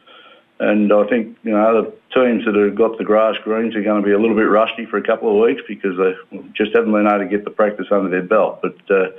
and 0.64 0.94
I 0.94 1.06
think, 1.08 1.38
you 1.44 1.52
know, 1.52 1.84
the 1.84 1.92
teams 2.14 2.46
that 2.46 2.56
have 2.56 2.76
got 2.76 2.98
the 2.98 3.04
grass 3.04 3.36
greens 3.44 3.76
are 3.76 3.84
going 3.84 4.02
to 4.02 4.06
be 4.06 4.14
a 4.14 4.20
little 4.20 4.36
bit 4.36 4.44
rusty 4.44 4.86
for 4.86 4.98
a 4.98 5.04
couple 5.04 5.30
of 5.30 5.48
weeks 5.48 5.62
because 5.68 5.98
they 5.98 6.40
just 6.54 6.76
haven't 6.76 6.92
been 6.92 7.08
able 7.08 7.20
to 7.20 7.28
get 7.28 7.44
the 7.44 7.52
practice 7.52 7.88
under 7.92 8.10
their 8.10 8.24
belt. 8.24 8.62
But, 8.62 8.78
uh, 8.90 9.12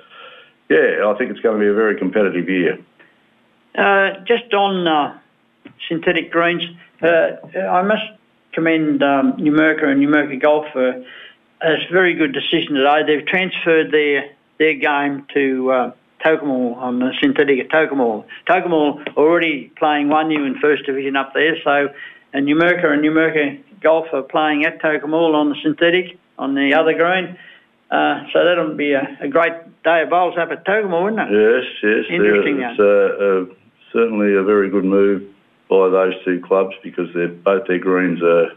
yeah, 0.69 1.07
I 1.07 1.15
think 1.19 1.31
it's 1.31 1.41
going 1.41 1.59
to 1.59 1.65
be 1.65 1.69
a 1.69 1.75
very 1.75 1.99
competitive 1.99 2.49
year. 2.49 2.79
Uh, 3.77 4.21
just 4.27 4.55
on 4.55 4.87
uh, 4.87 5.19
synthetic 5.89 6.31
greens, 6.31 6.63
uh, 7.03 7.59
I 7.59 7.83
must 7.83 8.05
commend 8.53 9.03
um, 9.03 9.35
Numurkah 9.35 9.87
and 9.87 10.01
Numurkah 10.01 10.41
Golf 10.41 10.67
for 10.73 11.05
a 11.61 11.77
very 11.93 12.15
good 12.15 12.33
decision 12.33 12.75
today. 12.75 13.03
They've 13.07 13.27
transferred 13.27 13.91
their 13.91 14.31
their 14.59 14.75
game 14.75 15.27
to 15.35 15.93
Tocumwal 16.25 16.77
on 16.77 16.99
the 16.99 17.13
synthetic 17.21 17.59
at 17.61 17.69
Tocumwal. 17.69 18.25
Tocumwal 18.49 19.07
already 19.17 19.73
playing 19.77 20.09
Wunghnu 20.09 20.47
in 20.47 20.59
first 20.61 20.87
division 20.87 21.17
up 21.17 21.33
there, 21.35 21.57
so 21.63 21.89
and 22.33 22.49
Numurkah 22.49 22.93
and 22.93 23.03
Numurkah 23.05 23.63
Golf 23.81 24.07
are 24.13 24.23
playing 24.23 24.65
at 24.65 24.81
Tocumwal 24.81 25.35
on 25.35 25.51
the 25.51 25.57
synthetic 25.63 26.19
on 26.39 26.55
the 26.55 26.75
other 26.75 26.95
green. 26.95 27.39
Uh, 27.91 28.25
so 28.33 28.45
that'll 28.45 28.75
be 28.75 28.93
a, 28.93 29.19
a 29.21 29.29
great 29.29 29.53
day 29.85 30.03
of 30.03 30.11
bowls 30.11 30.35
up 30.39 30.51
at 30.51 30.65
Tocumwal, 30.67 31.05
wouldn't 31.05 31.21
it? 31.21 31.31
Yes, 31.31 31.65
yes. 31.83 32.05
Interesting, 32.11 32.61
It's 32.61 32.81
uh, 32.81 33.53
uh, 33.53 33.55
certainly 33.93 34.35
a 34.35 34.43
very 34.43 34.71
good 34.71 34.85
move 34.85 35.23
by 35.69 35.89
those 35.91 36.15
two 36.25 36.41
clubs 36.41 36.75
because 36.83 37.09
they're, 37.15 37.29
both 37.29 37.67
their 37.69 37.79
greens 37.79 38.21
are, 38.23 38.51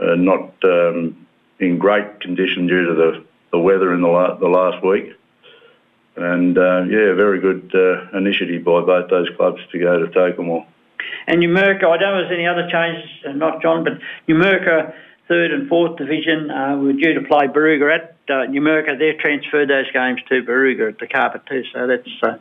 are 0.00 0.16
not 0.16 0.52
um, 0.64 1.26
in 1.58 1.78
great 1.78 2.20
condition 2.20 2.66
due 2.66 2.86
to 2.86 2.94
the, 2.94 3.24
the 3.52 3.58
weather 3.58 3.92
in 3.94 4.02
the, 4.02 4.08
la- 4.08 4.36
the 4.36 4.48
last 4.48 4.84
week. 4.84 5.15
And 6.16 6.56
uh, 6.56 6.84
yeah, 6.84 7.12
very 7.14 7.40
good 7.40 7.70
uh, 7.74 8.16
initiative 8.16 8.64
by 8.64 8.80
both 8.80 9.10
those 9.10 9.28
clubs 9.36 9.60
to 9.72 9.78
go 9.78 9.98
to 9.98 10.06
Tocumwal. 10.06 10.66
And 11.26 11.42
Numurkah, 11.42 11.84
I 11.84 11.96
don't 11.98 12.00
know 12.00 12.20
if 12.20 12.28
there's 12.28 12.32
any 12.32 12.46
other 12.46 12.68
changes, 12.70 13.10
uh, 13.28 13.32
not 13.32 13.60
John, 13.60 13.84
but 13.84 13.94
Numurkah, 14.28 14.94
third 15.28 15.50
and 15.52 15.68
fourth 15.68 15.98
division, 15.98 16.50
uh, 16.50 16.76
were 16.76 16.94
due 16.94 17.14
to 17.14 17.22
play 17.26 17.48
Barooga 17.48 17.94
at 17.94 18.16
uh, 18.28 18.50
Numurkah. 18.50 18.98
They've 18.98 19.18
transferred 19.18 19.68
those 19.68 19.90
games 19.92 20.20
to 20.28 20.42
Barooga 20.42 20.90
at 20.92 20.98
the 20.98 21.06
carpet 21.06 21.42
too, 21.46 21.64
so 21.72 21.86
that's 21.86 22.08
uh, 22.22 22.38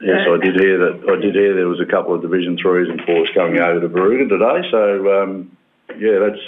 yes, 0.00 0.26
I 0.28 0.44
did 0.44 0.58
hear 0.58 0.78
that. 0.78 1.04
I 1.08 1.20
did 1.20 1.34
hear 1.34 1.54
there 1.54 1.68
was 1.68 1.80
a 1.80 1.86
couple 1.86 2.14
of 2.14 2.22
Division 2.22 2.58
threes 2.58 2.88
and 2.88 3.00
fours 3.02 3.30
coming 3.32 3.60
over 3.60 3.80
to 3.80 3.88
Barooga 3.88 4.28
today. 4.28 4.68
So 4.70 5.22
um, 5.22 5.56
yeah, 5.98 6.18
that's 6.18 6.42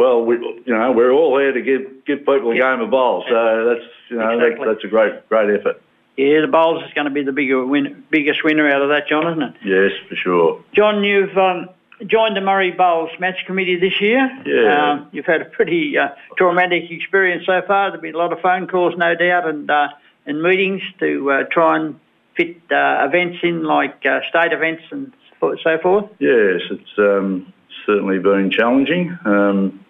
well, 0.00 0.24
we 0.24 0.36
you 0.36 0.74
know 0.74 0.92
we're 0.92 1.12
all 1.12 1.38
here 1.38 1.52
to 1.52 1.60
give 1.60 2.04
give 2.06 2.20
people 2.20 2.52
a 2.52 2.58
game 2.58 2.80
of 2.80 2.90
bowls. 2.90 3.24
So 3.28 3.40
that's 3.68 3.86
you 4.08 4.16
know 4.16 4.30
Exactly. 4.30 4.66
that, 4.66 4.72
that's 4.72 4.84
a 4.84 4.88
great 4.88 5.28
great 5.28 5.60
effort. 5.60 5.82
Yeah, 6.16 6.40
the 6.40 6.48
bowls 6.50 6.82
is 6.84 6.92
going 6.94 7.04
to 7.06 7.10
be 7.12 7.22
the 7.22 7.32
bigger 7.32 7.64
win, 7.64 8.04
biggest 8.10 8.42
winner 8.42 8.68
out 8.68 8.82
of 8.82 8.88
that, 8.88 9.08
John, 9.08 9.26
isn't 9.30 9.42
it? 9.42 9.54
Yes, 9.64 9.92
for 10.08 10.16
sure. 10.16 10.64
John, 10.74 11.04
you've 11.04 11.36
um, 11.36 11.68
joined 12.06 12.36
the 12.36 12.40
Murray 12.40 12.72
Bowls 12.72 13.10
match 13.20 13.36
committee 13.46 13.76
this 13.78 14.00
year. 14.00 14.28
Yeah. 14.44 14.92
Um, 14.92 15.08
you've 15.12 15.26
had 15.26 15.42
a 15.42 15.46
pretty 15.46 15.96
uh, 15.96 16.08
traumatic 16.36 16.90
experience 16.90 17.44
so 17.46 17.60
far. 17.66 17.90
There've 17.90 18.02
been 18.02 18.14
a 18.14 18.18
lot 18.18 18.32
of 18.32 18.40
phone 18.40 18.66
calls, 18.66 18.94
no 18.96 19.14
doubt, 19.14 19.48
and 19.48 19.70
uh, 19.70 19.88
and 20.26 20.42
meetings 20.42 20.82
to 20.98 21.30
uh, 21.30 21.44
try 21.50 21.76
and 21.76 22.00
fit 22.36 22.56
uh, 22.70 23.06
events 23.06 23.38
in, 23.42 23.64
like 23.64 24.04
uh, 24.06 24.20
state 24.30 24.52
events 24.52 24.82
and 24.90 25.12
so 25.40 25.56
so 25.62 25.78
forth. 25.82 26.06
Yes, 26.18 26.60
it's 26.70 26.98
um, 26.98 27.52
certainly 27.86 28.18
been 28.18 28.50
challenging. 28.50 29.18
Um, 29.24 29.84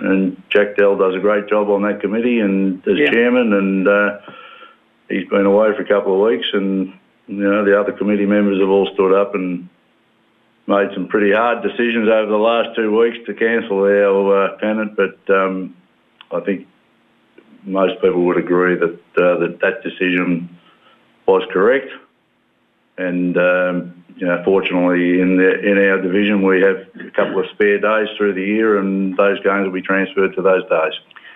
and 0.00 0.40
Jack 0.50 0.76
Dell 0.76 0.96
does 0.96 1.14
a 1.14 1.18
great 1.20 1.48
job 1.48 1.68
on 1.70 1.82
that 1.82 2.00
committee 2.00 2.40
and 2.40 2.86
as 2.86 2.98
Yeah. 2.98 3.10
chairman 3.10 3.52
and 3.52 3.88
uh, 3.88 4.18
he's 5.08 5.28
been 5.28 5.46
away 5.46 5.74
for 5.74 5.82
a 5.82 5.88
couple 5.88 6.14
of 6.14 6.30
weeks 6.30 6.46
and 6.52 6.92
you 7.26 7.36
know 7.36 7.64
the 7.64 7.78
other 7.78 7.92
committee 7.92 8.26
members 8.26 8.60
have 8.60 8.68
all 8.68 8.88
stood 8.94 9.12
up 9.12 9.34
and 9.34 9.68
made 10.66 10.88
some 10.94 11.08
pretty 11.08 11.32
hard 11.32 11.62
decisions 11.62 12.08
over 12.08 12.30
the 12.30 12.36
last 12.38 12.74
two 12.76 12.96
weeks 12.98 13.18
to 13.26 13.34
cancel 13.34 13.78
our 13.84 14.44
uh, 14.44 14.56
pennant 14.58 14.96
but 14.96 15.18
um, 15.34 15.76
I 16.32 16.40
think 16.40 16.66
most 17.64 18.00
people 18.00 18.22
would 18.24 18.36
agree 18.38 18.74
that 18.76 18.94
uh, 19.16 19.38
that, 19.38 19.58
that 19.62 19.82
decision 19.82 20.48
was 21.26 21.42
correct 21.52 21.90
and 22.98 23.36
um, 23.36 24.04
you 24.16 24.26
know, 24.26 24.42
fortunately 24.44 25.20
in 25.20 25.36
the, 25.36 25.60
in 25.60 25.78
our 25.78 26.00
division 26.00 26.42
we 26.42 26.62
have 26.62 26.86
a 27.06 27.10
couple 27.10 27.40
of 27.40 27.46
spare 27.52 27.78
days 27.78 28.08
through 28.16 28.34
the 28.34 28.42
year, 28.42 28.78
and 28.78 29.16
those 29.16 29.42
games 29.42 29.64
will 29.64 29.72
be 29.72 29.82
transferred 29.82 30.34
to 30.36 30.42
those 30.42 30.62
days. 30.68 30.92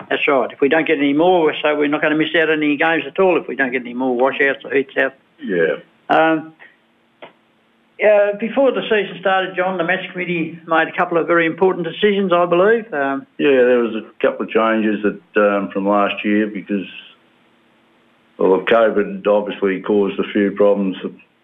That's 0.08 0.26
right. 0.28 0.50
If 0.52 0.60
we 0.60 0.68
don't 0.68 0.86
get 0.86 0.98
any 0.98 1.12
more, 1.12 1.52
so 1.60 1.76
we're 1.76 1.88
not 1.88 2.00
going 2.00 2.12
to 2.12 2.18
miss 2.18 2.34
out 2.36 2.50
on 2.50 2.62
any 2.62 2.76
games 2.76 3.04
at 3.06 3.18
all 3.18 3.40
if 3.40 3.48
we 3.48 3.56
don't 3.56 3.72
get 3.72 3.82
any 3.82 3.94
more 3.94 4.16
washouts 4.16 4.64
or 4.64 4.72
heats 4.72 4.96
out. 4.96 5.14
Yeah, 5.42 5.76
Um, 6.08 6.54
uh, 8.02 8.36
before 8.38 8.70
the 8.70 8.82
season 8.82 9.18
started, 9.20 9.56
John, 9.56 9.76
the 9.76 9.82
match 9.82 10.08
committee 10.12 10.58
made 10.66 10.86
a 10.86 10.96
couple 10.96 11.18
of 11.18 11.26
very 11.26 11.46
important 11.46 11.84
decisions, 11.84 12.32
I 12.32 12.46
believe. 12.46 12.92
Um, 12.94 13.26
yeah. 13.38 13.50
There 13.50 13.80
was 13.80 13.96
a 13.96 14.08
couple 14.22 14.46
of 14.46 14.52
changes 14.52 15.02
that 15.02 15.20
um, 15.42 15.70
from 15.70 15.88
last 15.88 16.24
year 16.24 16.46
because 16.46 16.86
well, 18.38 18.60
COVID 18.60 19.26
obviously 19.26 19.80
caused 19.82 20.18
a 20.20 20.32
few 20.32 20.52
problems 20.52 20.96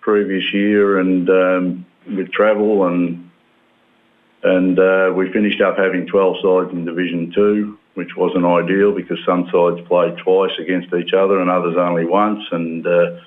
previous 0.04 0.52
year, 0.52 0.98
and 1.00 1.28
um, 1.30 1.86
with 2.06 2.30
travel 2.30 2.86
and 2.86 3.30
and 4.42 4.78
uh, 4.78 5.10
we 5.16 5.32
finished 5.32 5.62
up 5.62 5.78
having 5.78 6.06
12 6.06 6.36
sides 6.42 6.70
in 6.72 6.84
Division 6.84 7.32
Two, 7.34 7.78
which 7.94 8.14
wasn't 8.14 8.44
ideal 8.44 8.92
because 8.92 9.18
some 9.24 9.48
sides 9.50 9.80
played 9.88 10.18
twice 10.18 10.52
against 10.58 10.92
each 10.92 11.14
other 11.14 11.40
and 11.40 11.48
others 11.48 11.76
only 11.78 12.04
once. 12.04 12.44
And 12.52 12.86
uh, 12.86 13.20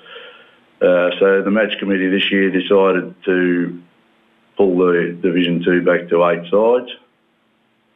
uh, 0.80 1.10
so 1.18 1.42
the 1.42 1.50
match 1.50 1.76
committee 1.80 2.08
this 2.08 2.30
year 2.30 2.50
decided 2.50 3.16
to 3.24 3.82
pull 4.56 4.78
the 4.78 5.18
Division 5.20 5.64
Two 5.64 5.84
back 5.84 6.08
to 6.10 6.24
eight 6.28 6.48
sides, 6.48 6.92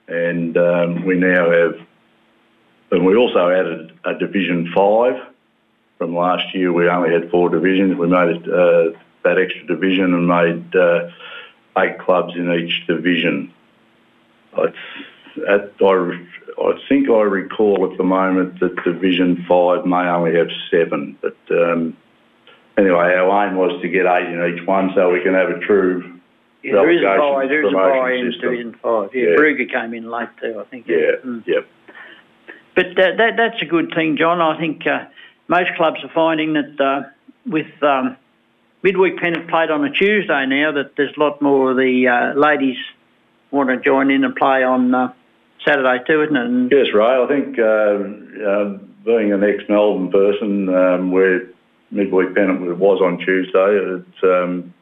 and 0.09 0.57
um, 0.57 1.05
we 1.05 1.15
now 1.15 1.49
have, 1.49 1.77
and 2.91 3.07
we 3.07 3.15
also 3.15 3.49
added 3.49 3.93
a 4.05 4.15
Division 4.15 4.73
Five. 4.75 5.32
From 6.03 6.17
last 6.17 6.53
year, 6.53 6.73
we 6.73 6.89
only 6.89 7.13
had 7.13 7.31
four 7.31 7.49
divisions. 7.49 7.97
We 7.97 8.09
made 8.09 8.31
it, 8.31 8.43
uh, 8.43 8.99
that 9.23 9.39
extra 9.39 9.65
division 9.69 10.13
and 10.13 10.27
made 10.27 10.75
uh, 10.75 11.11
eight 11.79 12.01
clubs 12.01 12.35
in 12.35 12.53
each 12.53 12.85
division. 12.89 13.55
It's, 14.59 14.77
at, 15.49 15.71
I, 15.81 16.27
I 16.61 16.73
think 16.89 17.09
I 17.09 17.23
recall 17.23 17.89
at 17.89 17.97
the 17.99 18.03
moment 18.03 18.59
that 18.59 18.83
Division 18.83 19.47
5 19.49 19.87
may 19.87 20.09
only 20.09 20.35
have 20.35 20.49
seven. 20.73 21.17
But 21.23 21.37
um, 21.53 21.97
anyway, 22.77 23.15
our 23.15 23.47
aim 23.47 23.55
was 23.55 23.81
to 23.81 23.89
get 23.89 24.05
eight 24.05 24.27
in 24.27 24.59
each 24.59 24.67
one 24.67 24.91
so 24.97 25.13
we 25.13 25.23
can 25.23 25.35
have 25.35 25.51
a 25.51 25.61
true 25.61 26.19
yeah, 26.65 26.73
there 26.73 26.91
is 26.91 27.01
a 27.03 27.17
buy. 27.17 27.47
There 27.47 27.65
is 27.65 27.73
a 27.73 27.77
buy 27.77 28.13
in. 28.13 28.33
Division 28.41 28.77
Five. 28.83 29.11
Yeah, 29.15 29.23
Yeah. 29.23 29.37
Barooga 29.37 29.71
came 29.71 29.95
in 29.95 30.11
late 30.11 30.29
too, 30.41 30.59
I 30.59 30.65
think. 30.65 30.89
Yeah, 30.89 31.23
Mm. 31.25 31.47
yep. 31.47 31.69
But 32.75 32.87
uh, 32.99 33.17
that 33.19 33.35
that's 33.37 33.63
a 33.63 33.67
good 33.67 33.93
thing, 33.95 34.17
John. 34.17 34.41
I 34.41 34.59
think 34.59 34.87
uh, 34.87 35.07
most 35.49 35.71
clubs 35.77 35.99
are 36.03 36.11
finding 36.15 36.55
that 36.55 36.81
uh, 36.81 37.09
with 37.47 37.67
um, 37.83 38.17
midweek 38.83 39.19
pennant 39.19 39.49
played 39.49 39.71
on 39.71 39.85
a 39.85 39.91
Tuesday 39.91 40.47
now, 40.47 40.73
that 40.73 40.97
there's 40.97 41.15
a 41.17 41.21
lot 41.21 41.41
more 41.43 41.73
of 41.73 41.77
the 41.77 42.09
uh, 42.09 42.39
ladies 42.39 42.77
want 43.51 43.69
to 43.69 43.79
join 43.79 44.11
in 44.11 44.25
and 44.25 44.35
play 44.35 44.63
on 44.65 44.95
uh, 44.95 45.13
Saturday 45.67 46.03
too, 46.07 46.23
isn't 46.23 46.37
it? 46.37 46.45
And, 46.45 46.73
Yes, 46.73 46.87
Ray. 46.95 47.05
I 47.05 47.27
think 47.29 47.59
uh, 47.59 48.49
uh, 48.49 48.79
being 49.05 49.33
an 49.33 49.45
ex-Melbourne 49.45 50.11
person, 50.11 50.69
um, 50.69 51.11
where 51.11 51.49
midweek 51.91 52.35
pennant 52.35 52.79
was 52.79 53.01
on 53.01 53.19
Tuesday, 53.19 53.77
it, 53.77 54.25
um, 54.25 54.73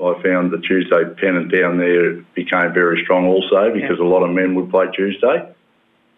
I 0.00 0.22
found 0.22 0.50
the 0.50 0.58
Tuesday 0.58 1.04
pennant 1.20 1.52
down 1.52 1.78
there 1.78 2.14
became 2.34 2.72
very 2.72 3.02
strong 3.04 3.26
also 3.26 3.72
because 3.72 3.98
a 3.98 4.04
lot 4.04 4.22
of 4.22 4.30
men 4.30 4.54
would 4.54 4.70
play 4.70 4.86
Tuesday. 4.94 5.52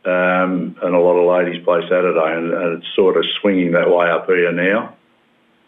Um, 0.04 0.76
and 0.82 0.94
a 0.94 0.98
lot 0.98 1.14
of 1.14 1.46
ladies 1.46 1.64
play 1.64 1.80
Saturday, 1.82 2.36
and, 2.36 2.52
and 2.52 2.78
it's 2.78 2.94
sort 2.96 3.16
of 3.16 3.24
swinging 3.40 3.72
that 3.72 3.88
way 3.88 4.10
up 4.10 4.26
here 4.26 4.50
now. 4.50 4.96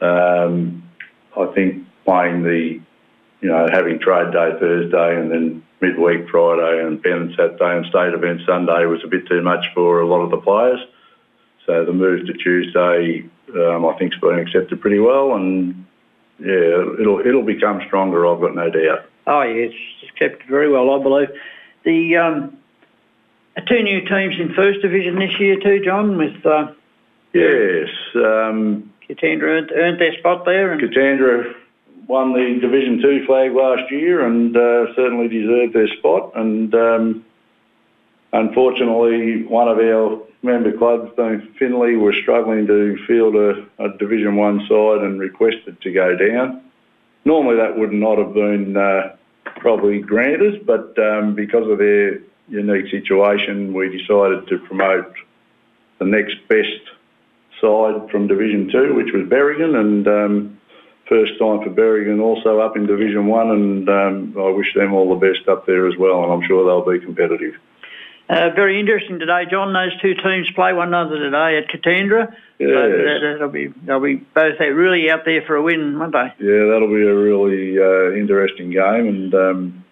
Um, 0.00 0.82
I 1.36 1.46
think 1.54 1.86
playing 2.04 2.42
the, 2.42 2.80
you 3.40 3.48
know, 3.48 3.68
having 3.72 4.00
trade 4.00 4.32
day 4.32 4.50
Thursday 4.58 5.20
and 5.20 5.30
then 5.30 5.62
midweek 5.80 6.28
Friday 6.30 6.84
and 6.84 7.02
pennant 7.02 7.36
Saturday 7.36 7.76
and 7.76 7.86
state 7.86 8.12
event 8.12 8.40
Sunday 8.46 8.86
was 8.86 9.02
a 9.04 9.08
bit 9.08 9.28
too 9.28 9.42
much 9.42 9.66
for 9.74 10.00
a 10.00 10.06
lot 10.06 10.22
of 10.22 10.30
the 10.30 10.38
players. 10.38 10.80
So 11.66 11.84
the 11.84 11.92
move 11.92 12.26
to 12.26 12.32
Tuesday, 12.32 13.28
um, 13.54 13.86
I 13.86 13.96
think, 13.98 14.12
has 14.12 14.20
been 14.20 14.38
accepted 14.38 14.80
pretty 14.80 14.98
well, 14.98 15.34
and 15.34 15.86
yeah, 16.38 16.82
it'll 17.00 17.20
it'll 17.20 17.44
become 17.44 17.80
stronger. 17.86 18.26
I've 18.26 18.40
got 18.40 18.54
no 18.54 18.68
doubt. 18.68 19.06
oh 19.26 19.40
it's 19.40 19.74
kept 20.18 20.42
very 20.48 20.70
well, 20.70 20.90
I 20.90 21.02
believe. 21.02 21.28
The 21.84 22.16
um, 22.16 22.58
two 23.62 23.82
new 23.82 24.00
teams 24.00 24.34
in 24.38 24.52
First 24.54 24.82
Division 24.82 25.18
this 25.18 25.38
year 25.38 25.58
too, 25.60 25.80
John, 25.84 26.16
with 26.18 26.44
uh, 26.44 26.72
Yes, 27.34 27.88
um, 28.14 28.92
Katandra 29.08 29.42
earned, 29.42 29.72
earned 29.72 30.00
their 30.00 30.16
spot 30.18 30.44
there, 30.44 30.70
and 30.72 30.80
Katandra 30.80 31.52
won 32.06 32.32
the 32.32 32.60
Division 32.60 33.02
Two 33.02 33.26
flag 33.26 33.52
last 33.52 33.90
year 33.90 34.24
and 34.24 34.56
uh, 34.56 34.94
certainly 34.94 35.26
deserved 35.26 35.74
their 35.74 35.88
spot. 35.88 36.32
And 36.36 36.72
um, 36.74 37.24
unfortunately, 38.32 39.44
one 39.46 39.66
of 39.68 39.78
our 39.78 40.22
member 40.42 40.76
clubs, 40.76 41.10
Finley, 41.58 41.96
were 41.96 42.12
struggling 42.12 42.68
to 42.68 42.96
field 43.06 43.34
a, 43.34 43.66
a 43.78 43.96
Division 43.98 44.36
One 44.36 44.60
side 44.68 45.02
and 45.02 45.18
requested 45.18 45.80
to 45.80 45.92
go 45.92 46.16
down. 46.16 46.62
Normally, 47.24 47.56
that 47.56 47.76
would 47.76 47.92
not 47.92 48.18
have 48.18 48.32
been 48.32 48.76
uh, 48.76 49.16
probably 49.56 49.98
granted, 50.00 50.66
but 50.66 50.96
um, 50.98 51.34
because 51.34 51.68
of 51.68 51.78
their 51.78 52.20
unique 52.48 52.90
situation, 52.90 53.72
we 53.72 53.88
decided 53.96 54.46
to 54.48 54.58
promote 54.66 55.12
the 55.98 56.04
next 56.04 56.36
best 56.48 56.82
side 57.60 58.10
from 58.10 58.26
Division 58.26 58.70
Two, 58.70 58.94
which 58.94 59.12
was 59.12 59.28
Berrigan, 59.28 59.76
and 59.76 60.06
um, 60.08 60.60
first 61.08 61.32
time 61.38 61.62
for 61.62 61.70
Berrigan 61.70 62.20
also 62.20 62.60
up 62.60 62.76
in 62.76 62.86
Division 62.86 63.26
One, 63.26 63.50
and 63.50 63.88
um, 63.88 64.34
I 64.38 64.50
wish 64.50 64.72
them 64.74 64.92
all 64.92 65.18
the 65.18 65.26
best 65.26 65.48
up 65.48 65.66
there 65.66 65.88
as 65.88 65.94
well, 65.98 66.24
and 66.24 66.32
I'm 66.32 66.46
sure 66.46 66.64
they'll 66.64 66.98
be 66.98 67.04
competitive. 67.04 67.54
Uh, 68.26 68.48
very 68.56 68.80
interesting 68.80 69.18
today, 69.18 69.44
John. 69.50 69.74
Those 69.74 70.00
two 70.00 70.14
teams 70.14 70.50
play 70.52 70.72
one 70.72 70.88
another 70.88 71.18
today 71.18 71.58
at 71.58 71.68
Katandra. 71.68 72.28
So 72.28 72.36
Yes. 72.58 73.20
that, 73.20 73.36
will 73.40 73.48
be 73.48 73.66
they'll 73.84 74.00
be 74.00 74.14
both 74.14 74.58
out- 74.60 74.74
really 74.74 75.10
out 75.10 75.26
there 75.26 75.42
for 75.42 75.56
a 75.56 75.62
win, 75.62 75.98
won't 75.98 76.12
they? 76.12 76.32
Yeah, 76.38 76.64
that'll 76.72 76.88
be 76.88 77.02
a 77.02 77.14
really 77.14 77.78
uh, 77.78 78.16
interesting 78.16 78.70
game, 78.70 79.08
and 79.08 79.34
um, 79.34 79.84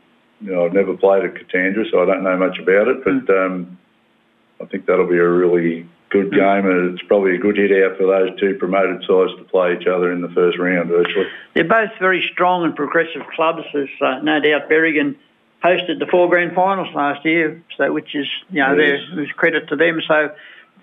you 0.43 0.53
know 0.53 0.67
I've 0.67 0.73
never 0.73 0.97
played 0.97 1.25
at 1.25 1.35
Katandra, 1.35 1.91
so 1.91 2.03
I 2.03 2.07
don't 2.07 2.23
know 2.23 2.37
much 2.37 2.59
about 2.59 2.89
it, 2.89 3.05
but 3.05 3.35
um, 3.35 3.79
I 4.61 4.65
think 4.67 4.87
that'll 4.87 5.09
be 5.09 5.19
a 5.19 5.29
really 5.29 5.89
good 6.11 6.31
game, 6.31 6.67
and 6.67 6.93
it's 6.93 7.03
probably 7.09 7.35
a 7.35 7.39
good 7.39 7.57
hit 7.57 7.73
out 7.85 7.97
for 7.97 8.07
those 8.07 8.39
two 8.39 8.55
promoted 8.59 9.03
sides 9.09 9.33
to 9.39 9.45
play 9.51 9.77
each 9.81 9.87
other 9.87 10.13
in 10.13 10.21
the 10.21 10.29
first 10.29 10.59
round, 10.59 10.91
virtually. 10.91 11.27
They're 11.55 11.65
both 11.65 11.91
very 11.99 12.29
strong 12.33 12.65
and 12.65 12.77
progressive 12.77 13.23
clubs. 13.35 13.63
There's 13.73 13.89
uh, 14.01 14.19
no 14.23 14.39
doubt 14.41 14.69
Berrigan 14.69 15.17
hosted 15.65 15.99
the 16.01 16.07
four 16.11 16.29
grand 16.29 16.55
finals 16.55 16.95
last 16.95 17.25
year, 17.25 17.63
so 17.77 17.93
which 17.93 18.15
is 18.15 18.27
you 18.51 18.61
know 18.61 18.75
Yes. 18.75 19.01
there's 19.15 19.33
credit 19.33 19.69
to 19.69 19.77
them. 19.77 20.01
So 20.07 20.35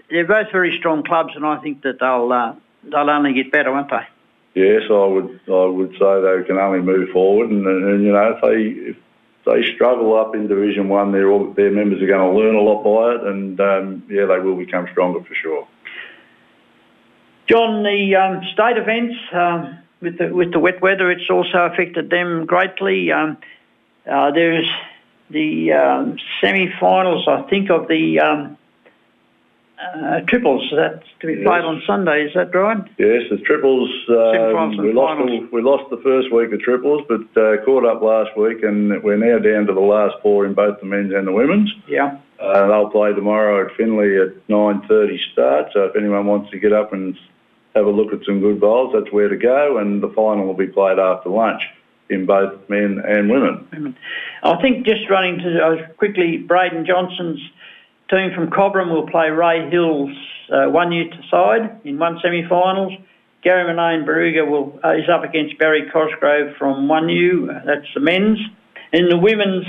they're 0.10 0.26
both 0.26 0.52
very 0.52 0.76
strong 0.78 1.04
clubs, 1.04 1.34
and 1.36 1.46
I 1.46 1.58
think 1.58 1.84
that 1.84 2.00
they'll 2.00 2.32
uh, 2.32 2.56
they'll 2.84 3.10
only 3.10 3.34
get 3.34 3.52
better, 3.52 3.72
won't 3.72 3.90
they? 3.90 4.08
Yes, 4.56 4.84
I 4.90 5.06
would. 5.06 5.40
I 5.48 5.66
would 5.66 5.92
say 5.92 6.22
they 6.22 6.44
can 6.48 6.58
only 6.58 6.80
move 6.82 7.10
forward, 7.10 7.50
and, 7.52 7.66
and 7.66 8.04
you 8.04 8.12
know 8.12 8.36
if 8.36 8.42
they 8.42 8.90
if 8.92 8.96
they 9.54 9.74
struggle 9.76 10.18
up 10.18 10.36
in 10.36 10.48
Division 10.48 10.90
One, 10.90 11.12
their 11.12 11.28
their 11.54 11.72
members 11.72 12.02
are 12.02 12.08
going 12.08 12.34
to 12.34 12.40
learn 12.40 12.56
a 12.56 12.62
lot 12.62 12.84
by 12.84 13.16
it, 13.16 13.28
and 13.32 13.60
um, 13.60 14.04
yeah, 14.10 14.26
they 14.26 14.40
will 14.40 14.56
become 14.56 14.88
stronger 14.92 15.24
for 15.24 15.36
sure. 15.36 15.68
John, 17.48 17.84
the 17.84 18.16
um, 18.16 18.44
state 18.54 18.78
events 18.78 19.16
um, 19.34 19.80
with 20.02 20.18
the 20.18 20.34
with 20.34 20.52
the 20.52 20.60
wet 20.60 20.82
weather, 20.82 21.10
it's 21.12 21.30
also 21.30 21.60
affected 21.72 22.10
them 22.10 22.46
greatly. 22.46 23.12
Um, 23.12 23.38
uh, 24.10 24.32
there's 24.32 24.70
the 25.30 25.74
um, 25.74 26.18
semi-finals, 26.42 27.28
I 27.28 27.44
think, 27.44 27.70
of 27.70 27.88
the 27.88 28.20
um, 28.20 28.58
uh, 29.82 30.20
triples. 30.28 30.72
That's 30.76 31.06
to 31.22 31.28
be 31.28 31.36
played 31.44 31.64
Yes. 31.64 31.66
on 31.66 31.82
Sunday. 31.88 32.26
Is 32.26 32.34
that 32.36 32.54
right? 32.54 32.84
Yes, 32.98 33.24
the 33.30 33.38
triples. 33.38 33.90
Um, 34.10 34.78
we 34.78 34.94
lost. 34.94 35.26
The, 35.26 35.48
we 35.52 35.62
lost 35.62 35.90
the 35.90 35.98
first 36.04 36.32
week 36.34 36.52
of 36.52 36.60
triples, 36.62 37.04
but 37.08 37.22
uh, 37.42 37.64
caught 37.66 37.86
up 37.86 38.02
last 38.02 38.38
week, 38.38 38.64
and 38.64 39.02
we're 39.04 39.18
now 39.18 39.40
down 39.40 39.68
to 39.68 39.74
the 39.74 39.80
last 39.80 40.16
four 40.22 40.46
in 40.46 40.54
both 40.54 40.80
the 40.80 40.86
men's 40.86 41.14
and 41.14 41.28
the 41.28 41.32
women's. 41.32 41.72
Yeah. 41.88 42.18
Uh, 42.40 42.68
they'll 42.68 42.90
play 42.90 43.14
tomorrow 43.14 43.66
at 43.66 43.76
Finley 43.76 44.16
at 44.18 44.48
9.30 44.48 45.18
start, 45.34 45.68
so 45.74 45.84
if 45.86 45.96
anyone 45.98 46.26
wants 46.26 46.50
to 46.52 46.58
get 46.60 46.72
up 46.72 46.94
and 46.94 47.18
have 47.76 47.86
a 47.86 47.90
look 47.90 48.14
at 48.14 48.26
some 48.26 48.40
good 48.40 48.62
bowls, 48.62 48.94
that's 48.94 49.12
where 49.14 49.28
to 49.28 49.36
go, 49.36 49.78
and 49.78 50.02
the 50.02 50.08
final 50.10 50.46
will 50.46 50.54
be 50.54 50.68
played 50.68 51.00
after 51.00 51.30
lunch 51.30 51.62
in 52.10 52.26
both 52.26 52.58
men 52.70 53.02
and 53.06 53.30
women. 53.30 53.96
I 54.42 54.56
think 54.62 54.86
just 54.86 55.10
running 55.10 55.40
to 55.40 55.60
uh, 55.62 55.88
quickly, 55.98 56.38
Braden 56.38 56.86
Johnson's 56.86 57.40
team 58.10 58.32
from 58.36 58.50
Cobram 58.50 58.92
will 58.92 59.08
play 59.08 59.30
Ray 59.30 59.70
Hill's 59.70 60.16
uh, 60.52 60.70
Wunghnu 60.70 61.30
side 61.30 61.82
in 61.84 62.00
one 62.00 62.20
semi-finals. 62.22 62.94
Gary 63.42 63.64
Manane 63.64 64.06
Barooga 64.06 64.50
will 64.50 64.80
uh, 64.84 64.96
is 64.96 65.08
up 65.10 65.24
against 65.24 65.58
Barry 65.58 65.90
Cosgrove 65.92 66.58
from 66.58 66.88
Wunghnu. 66.88 67.66
That's 67.66 67.88
the 67.94 68.02
men's. 68.02 68.40
In 68.92 69.08
the 69.08 69.18
women's, 69.18 69.66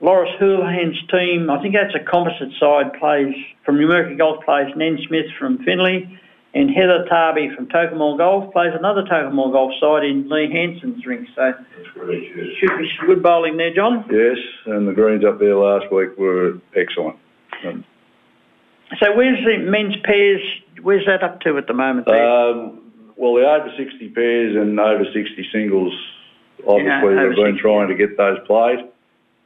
Loris 0.00 0.30
Houlihan's 0.38 1.00
team, 1.10 1.48
I 1.48 1.62
think 1.62 1.74
that's 1.74 1.94
a 1.94 2.04
composite 2.04 2.52
side, 2.60 2.92
plays 3.00 3.34
from 3.64 3.76
Numurkah 3.76 4.18
Golf 4.18 4.44
plays 4.44 4.68
Nen 4.76 4.98
Smith 5.08 5.26
from 5.38 5.64
Finley, 5.64 6.20
and 6.52 6.70
Heather 6.70 7.06
Tarby 7.10 7.56
from 7.56 7.66
Tocumwal 7.68 8.18
Golf 8.18 8.52
plays 8.52 8.72
another 8.78 9.02
Tocumwal 9.02 9.50
Golf 9.50 9.72
side 9.80 10.04
in 10.04 10.28
Lee 10.28 10.50
Hanson's 10.52 11.04
rink. 11.06 11.26
So 11.34 11.54
should 11.94 12.78
be 12.78 12.90
good 13.06 13.22
bowling 13.22 13.56
there, 13.56 13.74
John. 13.74 14.04
Yes, 14.10 14.36
and 14.66 14.86
the 14.86 14.92
greens 14.92 15.24
up 15.24 15.38
there 15.38 15.56
last 15.56 15.90
week 15.90 16.18
were 16.18 16.60
excellent. 16.76 17.16
So 19.00 19.16
where's 19.16 19.38
the 19.44 19.58
men's 19.58 19.96
pairs? 20.04 20.40
Where's 20.82 21.06
that 21.06 21.22
up 21.22 21.40
to 21.42 21.56
at 21.58 21.66
the 21.66 21.74
moment? 21.74 22.06
Um, 22.08 22.80
well, 23.16 23.34
the 23.34 23.46
over 23.48 23.70
60 23.76 24.08
pairs 24.10 24.56
and 24.56 24.78
over 24.78 25.04
60 25.04 25.48
singles, 25.52 25.92
obviously, 26.66 27.14
Yeah, 27.14 27.26
we've 27.28 27.36
been 27.36 27.54
60, 27.54 27.60
trying 27.60 27.88
to 27.88 27.94
get 27.94 28.16
those 28.16 28.38
played. 28.46 28.80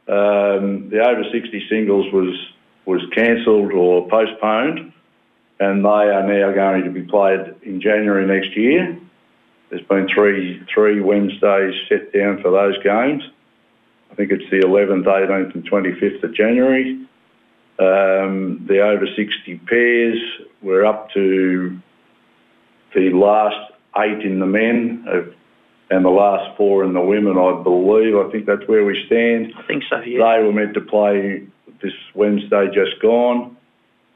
Um, 0.08 0.88
the 0.90 1.04
over 1.06 1.22
60 1.30 1.66
singles 1.68 2.12
was, 2.12 2.34
was 2.86 3.02
cancelled 3.14 3.72
or 3.72 4.08
postponed, 4.08 4.92
and 5.60 5.84
they 5.84 5.88
are 5.88 6.26
now 6.26 6.52
going 6.52 6.84
to 6.84 6.90
be 6.90 7.02
played 7.02 7.54
in 7.62 7.80
January 7.80 8.26
next 8.26 8.56
year. 8.56 8.98
There's 9.70 9.86
been 9.86 10.08
three, 10.12 10.62
three 10.72 11.00
Wednesdays 11.00 11.74
set 11.88 12.12
down 12.12 12.40
for 12.40 12.50
those 12.50 12.82
games. 12.82 13.22
I 14.10 14.14
think 14.14 14.30
it's 14.30 14.48
the 14.50 14.60
11th, 14.60 15.04
18th 15.04 15.54
and 15.54 15.70
25th 15.70 16.22
of 16.22 16.34
January. 16.34 17.06
Um, 17.78 18.66
the 18.66 18.80
over 18.80 19.06
60 19.06 19.58
pairs, 19.66 20.18
we're 20.62 20.84
up 20.84 21.12
to 21.12 21.78
the 22.94 23.10
last 23.10 23.72
eight 23.96 24.22
in 24.22 24.40
the 24.40 24.46
men 24.46 25.06
and 25.90 26.04
the 26.04 26.10
last 26.10 26.56
four 26.56 26.84
in 26.84 26.92
the 26.92 27.00
women, 27.00 27.38
I 27.38 27.62
believe. 27.62 28.16
I 28.16 28.30
think 28.30 28.46
that's 28.46 28.66
where 28.66 28.84
we 28.84 29.04
stand. 29.06 29.54
I 29.56 29.62
think 29.62 29.84
so. 29.88 30.00
Yeah. 30.00 30.18
They 30.18 30.44
were 30.44 30.52
meant 30.52 30.74
to 30.74 30.80
play 30.80 31.46
this 31.80 31.92
Wednesday, 32.14 32.66
just 32.74 33.00
gone, 33.00 33.56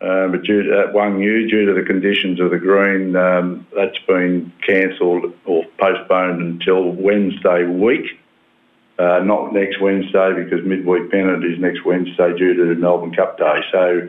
uh, 0.00 0.28
but 0.28 0.42
due 0.42 0.64
to, 0.64 0.80
at 0.80 0.94
Wunghnu, 0.94 1.48
due 1.48 1.66
to 1.66 1.74
the 1.74 1.86
conditions 1.86 2.40
of 2.40 2.50
the 2.50 2.58
green, 2.58 3.14
um, 3.14 3.66
that's 3.74 3.98
been 4.08 4.52
cancelled 4.66 5.32
or 5.44 5.64
postponed 5.78 6.42
until 6.42 6.90
Wednesday 6.90 7.64
week. 7.64 8.18
Uh, 8.98 9.20
not 9.24 9.54
next 9.54 9.80
Wednesday 9.80 10.32
because 10.36 10.64
midweek 10.66 11.10
pennant 11.10 11.42
is 11.44 11.58
next 11.58 11.84
Wednesday 11.84 12.36
due 12.36 12.54
to 12.54 12.74
Melbourne 12.74 13.14
Cup 13.14 13.38
Day. 13.38 13.60
So 13.72 14.08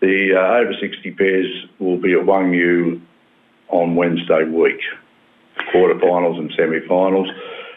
the 0.00 0.34
uh, 0.36 0.58
over 0.58 0.72
60 0.80 1.10
pairs 1.12 1.66
will 1.80 1.96
be 1.96 2.12
at 2.12 2.20
Wunghnu 2.20 3.00
on 3.68 3.96
Wednesday 3.96 4.44
week, 4.44 4.80
quarterfinals 5.74 6.38
and 6.38 6.52
semi-finals. 6.56 7.28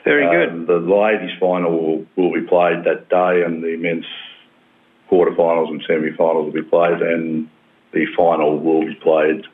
Very 0.03 0.29
good. 0.29 0.49
Um, 0.49 0.65
the 0.67 0.77
ladies' 0.77 1.35
final 1.39 1.71
will, 1.71 2.05
will 2.15 2.33
be 2.33 2.47
played 2.47 2.83
that 2.83 3.09
day, 3.09 3.43
and 3.43 3.63
the 3.63 3.75
men's 3.77 4.05
quarterfinals 5.09 5.69
and 5.69 5.83
semi-finals 5.87 6.45
will 6.45 6.61
be 6.61 6.69
played, 6.69 7.01
and 7.01 7.49
the 7.91 8.05
final 8.15 8.59
will 8.59 8.85
be 8.85 8.95
played 8.95 9.45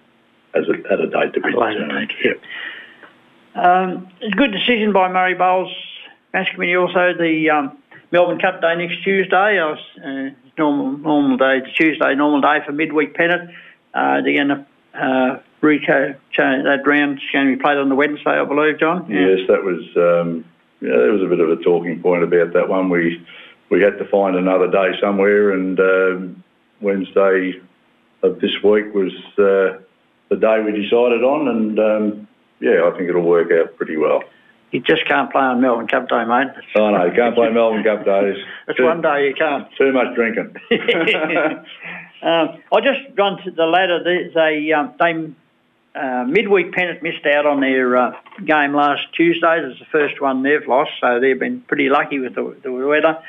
as 0.53 0.65
a, 0.67 0.91
at 0.91 0.99
a 0.99 1.07
date 1.09 1.33
to 1.33 1.41
be 1.41 1.51
Later 1.55 1.79
determined. 1.79 2.09
date, 2.09 2.41
Um, 3.55 4.09
good 4.35 4.51
decision 4.51 4.91
by 4.91 5.07
Murray 5.09 5.35
Bowls 5.35 5.73
Match 6.33 6.47
Committee. 6.53 6.75
Also, 6.75 7.13
the 7.17 7.49
um, 7.49 7.77
Melbourne 8.11 8.39
Cup 8.39 8.61
Day 8.61 8.75
next 8.75 9.03
Tuesday. 9.03 9.59
I 9.59 9.71
was, 9.71 9.79
uh, 10.03 10.35
normal 10.57 10.97
normal 10.97 11.37
day, 11.37 11.61
Tuesday, 11.77 12.15
normal 12.15 12.41
day 12.41 12.59
for 12.65 12.71
midweek 12.71 13.13
pennant. 13.13 13.51
Uh, 13.93 14.21
they're 14.21 14.35
going 14.35 14.47
to 14.47 14.65
uh, 14.93 15.39
that 15.61 16.81
round's 16.85 17.21
going 17.31 17.47
to 17.47 17.55
be 17.55 17.61
played 17.61 17.77
on 17.77 17.89
the 17.89 17.95
Wednesday, 17.95 18.39
I 18.39 18.45
believe, 18.45 18.79
John. 18.79 19.09
Yes, 19.09 19.47
that 19.47 19.63
was. 19.63 19.83
Um, 19.95 20.45
yeah, 20.81 20.97
there 20.97 21.11
was 21.11 21.21
a 21.21 21.27
bit 21.27 21.39
of 21.39 21.49
a 21.49 21.57
talking 21.57 22.01
point 22.01 22.23
about 22.23 22.53
that 22.53 22.67
one. 22.67 22.89
We 22.89 23.25
we 23.69 23.81
had 23.81 23.97
to 23.99 24.05
find 24.05 24.35
another 24.35 24.69
day 24.69 24.99
somewhere, 24.99 25.51
and 25.51 25.79
um, 25.79 26.43
Wednesday 26.81 27.61
of 28.23 28.39
this 28.41 28.51
week 28.63 28.93
was 28.93 29.13
uh, 29.37 29.79
the 30.29 30.37
day 30.37 30.61
we 30.61 30.71
decided 30.71 31.23
on, 31.23 31.47
and 31.47 31.79
um, 31.79 32.27
yeah, 32.59 32.83
I 32.85 32.97
think 32.97 33.09
it'll 33.09 33.21
work 33.21 33.51
out 33.51 33.77
pretty 33.77 33.97
well. 33.97 34.23
You 34.71 34.79
just 34.79 35.05
can't 35.05 35.31
play 35.31 35.41
on 35.41 35.59
Melbourne 35.59 35.87
Cup 35.87 36.07
Day, 36.07 36.23
mate. 36.23 36.47
Oh 36.75 36.89
no, 36.91 37.05
you 37.05 37.11
can't 37.11 37.35
play 37.35 37.49
Melbourne 37.49 37.83
Cup 37.83 38.05
days. 38.05 38.37
it's 38.67 38.77
Too- 38.77 38.85
one 38.85 39.01
day 39.01 39.27
you 39.27 39.35
can't. 39.35 39.67
Too 39.77 39.91
much 39.91 40.15
drinking. 40.15 40.55
um, 42.23 42.61
I 42.71 42.79
just 42.81 43.01
run 43.17 43.41
to 43.43 43.51
the 43.51 43.65
ladder. 43.65 43.99
A 44.37 44.71
um, 44.71 44.93
they 44.97 45.99
uh, 45.99 46.23
midweek 46.23 46.71
pennant 46.71 47.03
missed 47.03 47.25
out 47.25 47.45
on 47.45 47.59
their 47.59 47.97
uh, 47.97 48.13
game 48.45 48.73
last 48.73 49.01
Tuesday. 49.13 49.59
It's 49.59 49.79
the 49.79 49.85
first 49.91 50.21
one 50.21 50.41
they've 50.41 50.65
lost, 50.65 50.91
so 51.01 51.19
they've 51.19 51.37
been 51.37 51.61
pretty 51.61 51.89
lucky 51.89 52.19
with 52.19 52.35
the, 52.35 52.55
the 52.63 52.71
weather. 52.71 53.21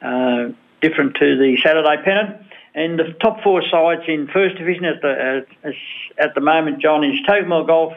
Uh, 0.00 0.52
different 0.80 1.16
to 1.16 1.36
the 1.36 1.56
Saturday 1.64 1.96
pennant. 2.04 2.42
And 2.74 2.98
the 2.98 3.16
top 3.22 3.42
four 3.42 3.62
sides 3.68 4.02
in 4.06 4.28
first 4.28 4.58
division 4.58 4.84
at 4.84 5.00
the 5.00 5.46
uh, 5.64 5.70
at 6.18 6.34
the 6.34 6.40
moment, 6.42 6.80
John, 6.80 7.02
is 7.04 7.18
Tocumwal 7.26 7.66
Golf 7.66 7.94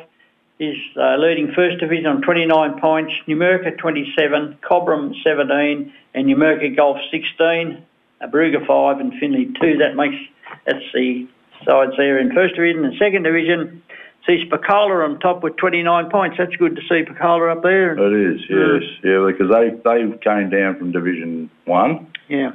is 0.59 0.75
uh, 0.97 1.15
leading 1.17 1.53
first 1.53 1.79
division 1.79 2.05
on 2.07 2.21
29 2.21 2.79
points, 2.79 3.13
Numurkah 3.27 3.77
27, 3.77 4.57
Cobram 4.61 5.13
17, 5.23 5.93
and 6.13 6.27
Numurkah 6.27 6.75
Golf 6.75 6.97
16, 7.09 7.83
Barooga 8.21 8.65
5 8.67 8.99
and 8.99 9.13
Finley 9.19 9.53
2. 9.61 9.77
That 9.77 9.95
makes, 9.95 10.17
that's 10.65 10.83
the 10.93 11.27
sides 11.65 11.93
there 11.97 12.19
in 12.19 12.33
first 12.33 12.55
division. 12.55 12.83
And 12.83 12.93
second 12.97 13.23
division 13.23 13.81
sees 14.27 14.47
Picola 14.49 15.05
on 15.05 15.19
top 15.19 15.43
with 15.43 15.55
29 15.55 16.09
points. 16.09 16.37
That's 16.37 16.55
good 16.57 16.75
to 16.75 16.81
see 16.81 17.03
Picola 17.03 17.55
up 17.55 17.63
there. 17.63 17.97
It 17.97 18.35
is, 18.35 18.41
yes, 18.49 18.83
yeah, 19.03 19.25
because 19.25 19.49
they 19.49 19.69
they 19.69 20.17
came 20.17 20.49
down 20.49 20.77
from 20.77 20.91
Division 20.91 21.49
One. 21.65 22.11
Yeah. 22.27 22.51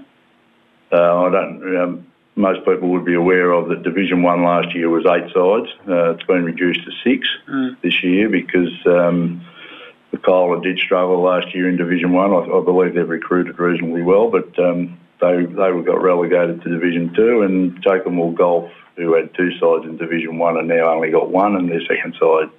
Uh, 0.92 1.24
I 1.26 1.30
don't. 1.30 1.76
Um, 1.76 2.06
most 2.36 2.64
people 2.64 2.88
would 2.90 3.04
be 3.04 3.14
aware 3.14 3.52
of 3.52 3.68
that 3.68 3.82
Division 3.82 4.22
One 4.22 4.42
last 4.42 4.74
year 4.74 4.88
was 4.90 5.04
eight 5.06 5.32
sides. 5.32 5.68
Uh, 5.88 6.10
it's 6.12 6.24
been 6.24 6.44
reduced 6.44 6.84
to 6.84 6.90
six 7.04 7.28
Mm. 7.48 7.76
this 7.82 8.02
year 8.02 8.28
because 8.28 8.72
um, 8.86 9.44
the 10.10 10.18
Cola 10.18 10.60
did 10.60 10.78
struggle 10.78 11.20
last 11.22 11.54
year 11.54 11.68
in 11.68 11.76
Division 11.76 12.12
One. 12.12 12.32
I, 12.32 12.38
I 12.58 12.64
believe 12.64 12.94
they've 12.94 13.08
recruited 13.08 13.58
reasonably 13.58 14.02
well, 14.02 14.30
but 14.30 14.58
um, 14.58 14.98
they 15.20 15.44
they 15.44 15.70
were 15.70 15.82
got 15.82 16.02
relegated 16.02 16.62
to 16.62 16.68
Division 16.70 17.14
Two, 17.14 17.42
and 17.42 17.82
Tocumwal 17.84 18.34
Golf, 18.34 18.70
who 18.96 19.14
had 19.14 19.32
two 19.34 19.52
sides 19.58 19.84
in 19.84 19.96
Division 19.96 20.38
One, 20.38 20.56
and 20.56 20.66
now 20.68 20.92
only 20.92 21.10
got 21.10 21.30
one, 21.30 21.54
and 21.56 21.68
their 21.70 21.82
second 21.86 22.16
side 22.20 22.50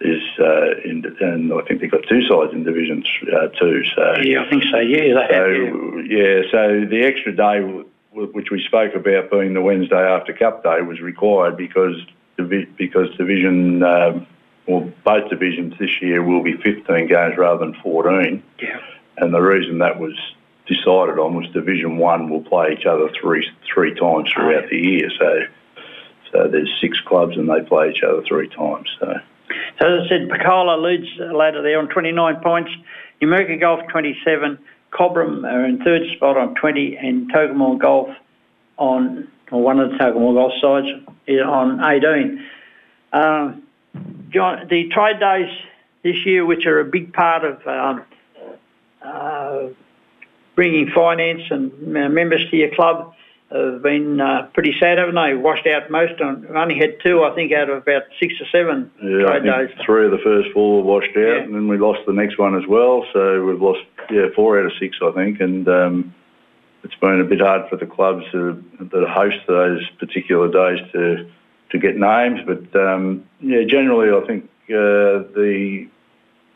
is 0.00 0.22
uh, 0.38 0.76
in, 0.84 1.04
and 1.20 1.52
I 1.52 1.62
think 1.66 1.80
they've 1.80 1.90
got 1.90 2.04
two 2.08 2.22
sides 2.28 2.52
in 2.52 2.62
Division 2.64 3.02
uh, 3.32 3.48
Two. 3.58 3.82
So 3.96 4.16
Yeah, 4.22 4.42
I 4.44 4.50
think 4.50 4.64
so. 4.70 4.78
Yeah, 4.78 5.14
they 5.14 5.34
have. 5.34 5.50
Yeah. 5.50 5.70
so, 5.70 5.98
yeah, 6.06 6.42
so 6.52 6.84
the 6.88 7.02
extra 7.04 7.34
day, 7.34 7.84
which 8.26 8.50
we 8.50 8.62
spoke 8.66 8.94
about 8.94 9.30
being 9.30 9.54
the 9.54 9.60
Wednesday 9.60 9.96
after 9.96 10.32
Cup 10.32 10.62
Day, 10.62 10.80
was 10.82 11.00
required 11.00 11.56
because 11.56 11.96
because 12.36 13.08
division, 13.16 13.82
um, 13.82 14.26
well, 14.66 14.92
both 15.04 15.28
divisions 15.28 15.74
this 15.78 16.00
year 16.00 16.22
will 16.22 16.42
be 16.42 16.54
15 16.56 17.08
games 17.08 17.36
rather 17.36 17.58
than 17.58 17.74
14. 17.82 18.42
Yeah. 18.60 18.80
And 19.16 19.34
the 19.34 19.40
reason 19.40 19.78
that 19.78 19.98
was 19.98 20.16
decided 20.66 21.18
on 21.18 21.34
was 21.34 21.48
Division 21.50 21.96
One 21.96 22.30
will 22.30 22.42
play 22.42 22.76
each 22.78 22.86
other 22.86 23.08
three 23.20 23.48
three 23.72 23.94
times 23.94 24.30
throughout 24.32 24.64
Oh, 24.64 24.68
the 24.70 24.76
year. 24.76 25.10
So 25.18 25.40
so 26.30 26.48
there's 26.48 26.70
six 26.80 27.00
clubs 27.00 27.36
and 27.36 27.48
they 27.48 27.62
play 27.66 27.90
each 27.90 28.02
other 28.02 28.22
three 28.28 28.48
times. 28.48 28.88
So 29.00 29.14
So 29.80 29.86
as 29.86 30.06
I 30.06 30.08
said, 30.08 30.28
Picola 30.28 30.80
leads 30.80 31.08
the 31.18 31.32
ladder 31.32 31.62
there 31.62 31.78
on 31.78 31.88
29 31.88 32.36
points. 32.42 32.70
Numurkah 33.20 33.58
Golf 33.58 33.80
27. 33.90 34.58
Cobram 34.92 35.44
are 35.44 35.64
in 35.64 35.82
third 35.82 36.02
spot 36.16 36.36
on 36.36 36.54
20 36.54 36.96
and 36.96 37.32
Tocumwal 37.32 37.78
Golf 37.78 38.08
on, 38.76 39.28
or 39.50 39.62
one 39.62 39.80
of 39.80 39.90
the 39.90 39.96
Tocumwal 39.96 40.34
Golf 40.34 40.52
sides 40.60 40.86
is 41.26 41.40
on 41.42 41.82
18. 41.82 42.44
Um, 43.12 43.62
John, 44.30 44.66
the 44.68 44.88
trade 44.88 45.20
days 45.20 45.50
this 46.02 46.16
year, 46.24 46.44
which 46.44 46.66
are 46.66 46.80
a 46.80 46.84
big 46.84 47.12
part 47.12 47.44
of 47.44 47.66
um, 47.66 48.04
uh, 49.02 49.68
bringing 50.54 50.90
finance 50.90 51.42
and 51.50 51.96
uh, 51.96 52.08
members 52.08 52.48
to 52.50 52.56
your 52.56 52.74
club, 52.74 53.14
have 53.50 53.82
been 53.82 54.20
uh, 54.20 54.48
pretty 54.52 54.74
sad, 54.78 54.98
haven't 54.98 55.14
they? 55.14 55.34
Washed 55.34 55.66
out 55.66 55.90
most. 55.90 56.20
On, 56.20 56.46
only 56.56 56.76
had 56.78 57.00
two, 57.02 57.22
I 57.24 57.34
think, 57.34 57.52
out 57.52 57.70
of 57.70 57.78
about 57.78 58.02
six 58.20 58.34
or 58.40 58.46
seven 58.52 58.90
Yeah, 59.02 59.26
trade 59.26 59.44
days. 59.44 59.76
three 59.86 60.04
of 60.04 60.10
the 60.10 60.18
first 60.18 60.50
four 60.52 60.82
were 60.82 60.82
washed 60.82 61.16
out, 61.16 61.22
Yeah. 61.22 61.42
and 61.42 61.54
then 61.54 61.66
we 61.68 61.78
lost 61.78 62.00
the 62.06 62.12
next 62.12 62.38
one 62.38 62.54
as 62.56 62.66
well. 62.68 63.06
So 63.12 63.44
we've 63.44 63.60
lost 63.60 63.80
yeah 64.10 64.26
four 64.34 64.58
out 64.58 64.66
of 64.66 64.72
six, 64.78 64.98
I 65.02 65.10
think, 65.12 65.40
and 65.40 65.66
um, 65.68 66.14
it's 66.84 66.94
been 66.96 67.20
a 67.20 67.24
bit 67.24 67.40
hard 67.40 67.68
for 67.70 67.76
the 67.76 67.86
clubs 67.86 68.24
to, 68.32 68.62
that 68.80 69.08
host 69.08 69.38
those 69.46 69.88
particular 69.98 70.48
days 70.50 70.84
to 70.92 71.30
to 71.70 71.78
get 71.78 71.96
names. 71.96 72.40
But 72.46 72.74
um, 72.78 73.24
yeah, 73.40 73.64
generally, 73.64 74.10
I 74.10 74.26
think 74.26 74.44
uh, 74.70 75.24
the 75.34 75.88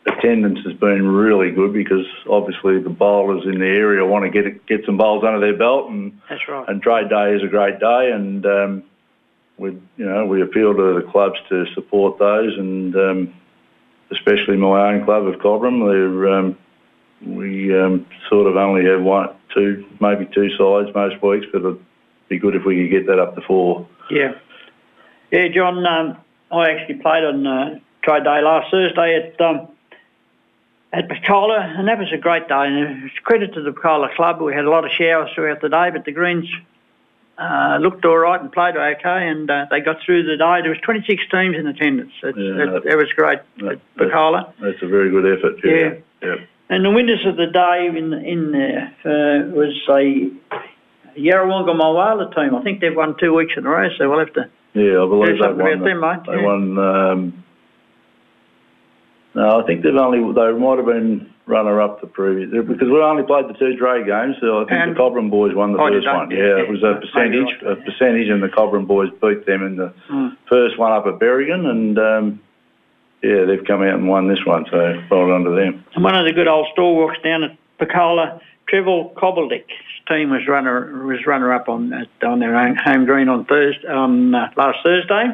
attendance 0.05 0.59
has 0.65 0.73
been 0.73 1.07
really 1.07 1.51
good 1.51 1.73
because 1.73 2.05
obviously 2.29 2.79
the 2.79 2.89
bowlers 2.89 3.43
in 3.45 3.59
the 3.59 3.65
area 3.65 4.05
want 4.05 4.25
to 4.25 4.29
get 4.29 4.65
get 4.65 4.85
some 4.85 4.97
bowls 4.97 5.23
under 5.23 5.39
their 5.39 5.57
belt 5.57 5.89
and 5.89 6.19
That's 6.29 6.47
right. 6.47 6.67
and 6.67 6.81
trade 6.81 7.09
day 7.09 7.35
is 7.35 7.43
a 7.43 7.47
great 7.47 7.79
day, 7.79 8.11
and 8.11 8.45
um, 8.45 8.83
we, 9.57 9.71
you 9.97 10.05
know, 10.05 10.25
we 10.25 10.41
appeal 10.41 10.73
to 10.73 11.01
the 11.01 11.07
clubs 11.09 11.39
to 11.49 11.65
support 11.73 12.19
those, 12.19 12.57
and 12.57 12.95
um, 12.95 13.33
especially 14.11 14.57
my 14.57 14.89
own 14.89 15.05
club 15.05 15.25
of 15.25 15.35
Cobram, 15.35 15.89
they're, 15.89 16.29
um, 16.29 16.57
we 17.25 17.77
um, 17.77 18.05
sort 18.29 18.47
of 18.47 18.57
only 18.57 18.85
have 18.85 19.01
one, 19.01 19.29
two, 19.53 19.85
maybe 20.01 20.27
two 20.33 20.49
sides 20.57 20.93
most 20.93 21.21
weeks, 21.21 21.45
but 21.51 21.59
it'd 21.61 21.85
be 22.27 22.39
good 22.39 22.55
if 22.55 22.65
we 22.65 22.81
could 22.81 22.91
get 22.91 23.07
that 23.07 23.19
up 23.19 23.35
to 23.35 23.41
four. 23.41 23.87
Yeah. 24.09 24.33
Yeah, 25.31 25.47
John, 25.47 25.85
um, 25.85 26.17
I 26.51 26.71
actually 26.71 26.95
played 26.95 27.23
on 27.23 27.47
uh, 27.47 27.79
trade 28.03 28.23
day 28.23 28.41
last 28.41 28.69
Thursday 28.69 29.33
at 29.33 29.41
um, 29.41 29.69
at 30.93 31.09
Picola, 31.09 31.59
and 31.79 31.87
that 31.87 31.97
was 31.97 32.11
a 32.13 32.17
great 32.17 32.47
day. 32.47 32.53
And 32.67 33.03
it's 33.05 33.17
credit 33.23 33.53
to 33.55 33.61
the 33.63 33.71
Picola 33.71 34.13
club. 34.15 34.39
We 34.41 34.53
had 34.53 34.65
a 34.65 34.69
lot 34.69 34.85
of 34.85 34.91
showers 34.91 35.31
throughout 35.33 35.59
the 35.61 35.69
day, 35.69 35.89
but 35.91 36.05
the 36.05 36.11
Greens 36.11 36.45
uh, 37.37 37.79
looked 37.81 38.05
all 38.05 38.17
right 38.17 38.39
and 38.39 38.51
played 38.51 38.77
okay, 38.77 39.27
and 39.27 39.49
uh, 39.49 39.65
they 39.71 39.79
got 39.79 39.97
through 40.05 40.23
the 40.23 40.37
day. 40.37 40.61
There 40.61 40.69
was 40.69 40.77
26 40.83 41.23
teams 41.31 41.55
in 41.57 41.65
attendance. 41.65 42.11
It's, 42.21 42.37
Yeah, 42.37 42.77
it, 42.77 42.85
it 42.93 42.95
was 42.95 43.11
great 43.15 43.39
that- 43.57 43.71
at 43.73 43.79
Picola. 43.97 44.53
That's 44.61 44.81
a 44.83 44.87
very 44.87 45.09
good 45.09 45.25
effort. 45.37 45.55
Yeah. 45.63 45.95
yeah. 46.21 46.35
And 46.69 46.85
the 46.85 46.91
winners 46.91 47.25
of 47.25 47.35
the 47.37 47.47
day 47.47 47.87
in 47.87 48.13
in 48.13 48.51
there 48.51 48.93
uh, 49.03 49.49
was 49.51 49.73
a 49.89 50.31
Yarrawonga 51.19 51.73
Mulwala 51.75 52.33
team. 52.33 52.55
I 52.55 52.61
think 52.63 52.81
they've 52.81 52.95
won 52.95 53.15
two 53.19 53.33
weeks 53.33 53.53
in 53.57 53.65
a 53.65 53.69
row, 53.69 53.89
so 53.97 54.09
we'll 54.09 54.19
have 54.19 54.33
to 54.33 54.49
Yeah, 54.73 55.03
I 55.03 55.05
believe 55.07 55.27
Do 55.27 55.33
they 55.37 55.41
something 55.43 55.57
won. 55.65 55.73
about 55.73 55.85
them, 55.85 55.99
mate, 55.99 56.19
They 56.25 56.41
yeah. 56.41 56.45
won. 56.47 56.77
Um, 56.79 57.43
no, 59.35 59.59
I 59.61 59.65
think 59.65 59.83
they've 59.83 59.95
only 59.95 60.19
they 60.33 60.51
might 60.57 60.77
have 60.77 60.85
been 60.85 61.29
runner 61.45 61.81
up 61.81 61.99
the 62.01 62.07
previous 62.07 62.49
because 62.51 62.87
we 62.87 63.01
only 63.01 63.23
played 63.23 63.47
the 63.49 63.53
two 63.53 63.75
Dre 63.75 64.03
games. 64.05 64.35
So 64.39 64.61
I 64.61 64.65
think 64.65 64.71
And- 64.79 64.95
the 64.95 64.99
Cobram 64.99 65.29
boys 65.29 65.53
won 65.53 65.73
the 65.73 65.79
Oh, 65.81 65.89
first 65.89 66.07
one. 66.07 66.31
Yeah, 66.31 66.57
it 66.59 66.69
was 66.69 66.83
a 66.83 66.95
percentage, 67.01 67.61
a 67.65 67.75
percentage, 67.75 68.29
and 68.29 68.41
the 68.41 68.47
Cobram 68.47 68.85
boys 68.87 69.09
beat 69.21 69.45
them 69.45 69.65
in 69.65 69.75
the 69.75 69.91
Mm. 70.09 70.37
first 70.47 70.77
one 70.77 70.91
up 70.93 71.05
at 71.07 71.19
Berrigan, 71.19 71.65
and 71.65 71.99
um, 71.99 72.39
yeah, 73.21 73.43
they've 73.45 73.63
come 73.65 73.81
out 73.81 73.95
and 73.95 74.07
won 74.07 74.27
this 74.27 74.45
one. 74.45 74.65
So 74.71 75.01
well 75.09 75.27
done 75.27 75.43
to 75.43 75.49
them. 75.51 75.83
And 75.95 76.03
one 76.03 76.15
of 76.15 76.25
the 76.25 76.31
good 76.33 76.47
old 76.47 76.67
stalwarts 76.71 77.19
down 77.21 77.43
at 77.43 77.51
Picola, 77.79 78.39
Trevor 78.67 79.09
Kobaldick's 79.15 79.73
team 80.07 80.29
was 80.29 80.47
runner 80.47 81.03
was 81.05 81.25
runner 81.25 81.51
up 81.53 81.67
on 81.67 82.05
on 82.25 82.39
their 82.39 82.55
own 82.55 82.75
home 82.75 83.05
green 83.05 83.27
on 83.29 83.43
Thursday 83.45 83.87
on 83.87 84.33
uh, 84.33 84.49
last 84.55 84.79
Thursday, 84.83 85.31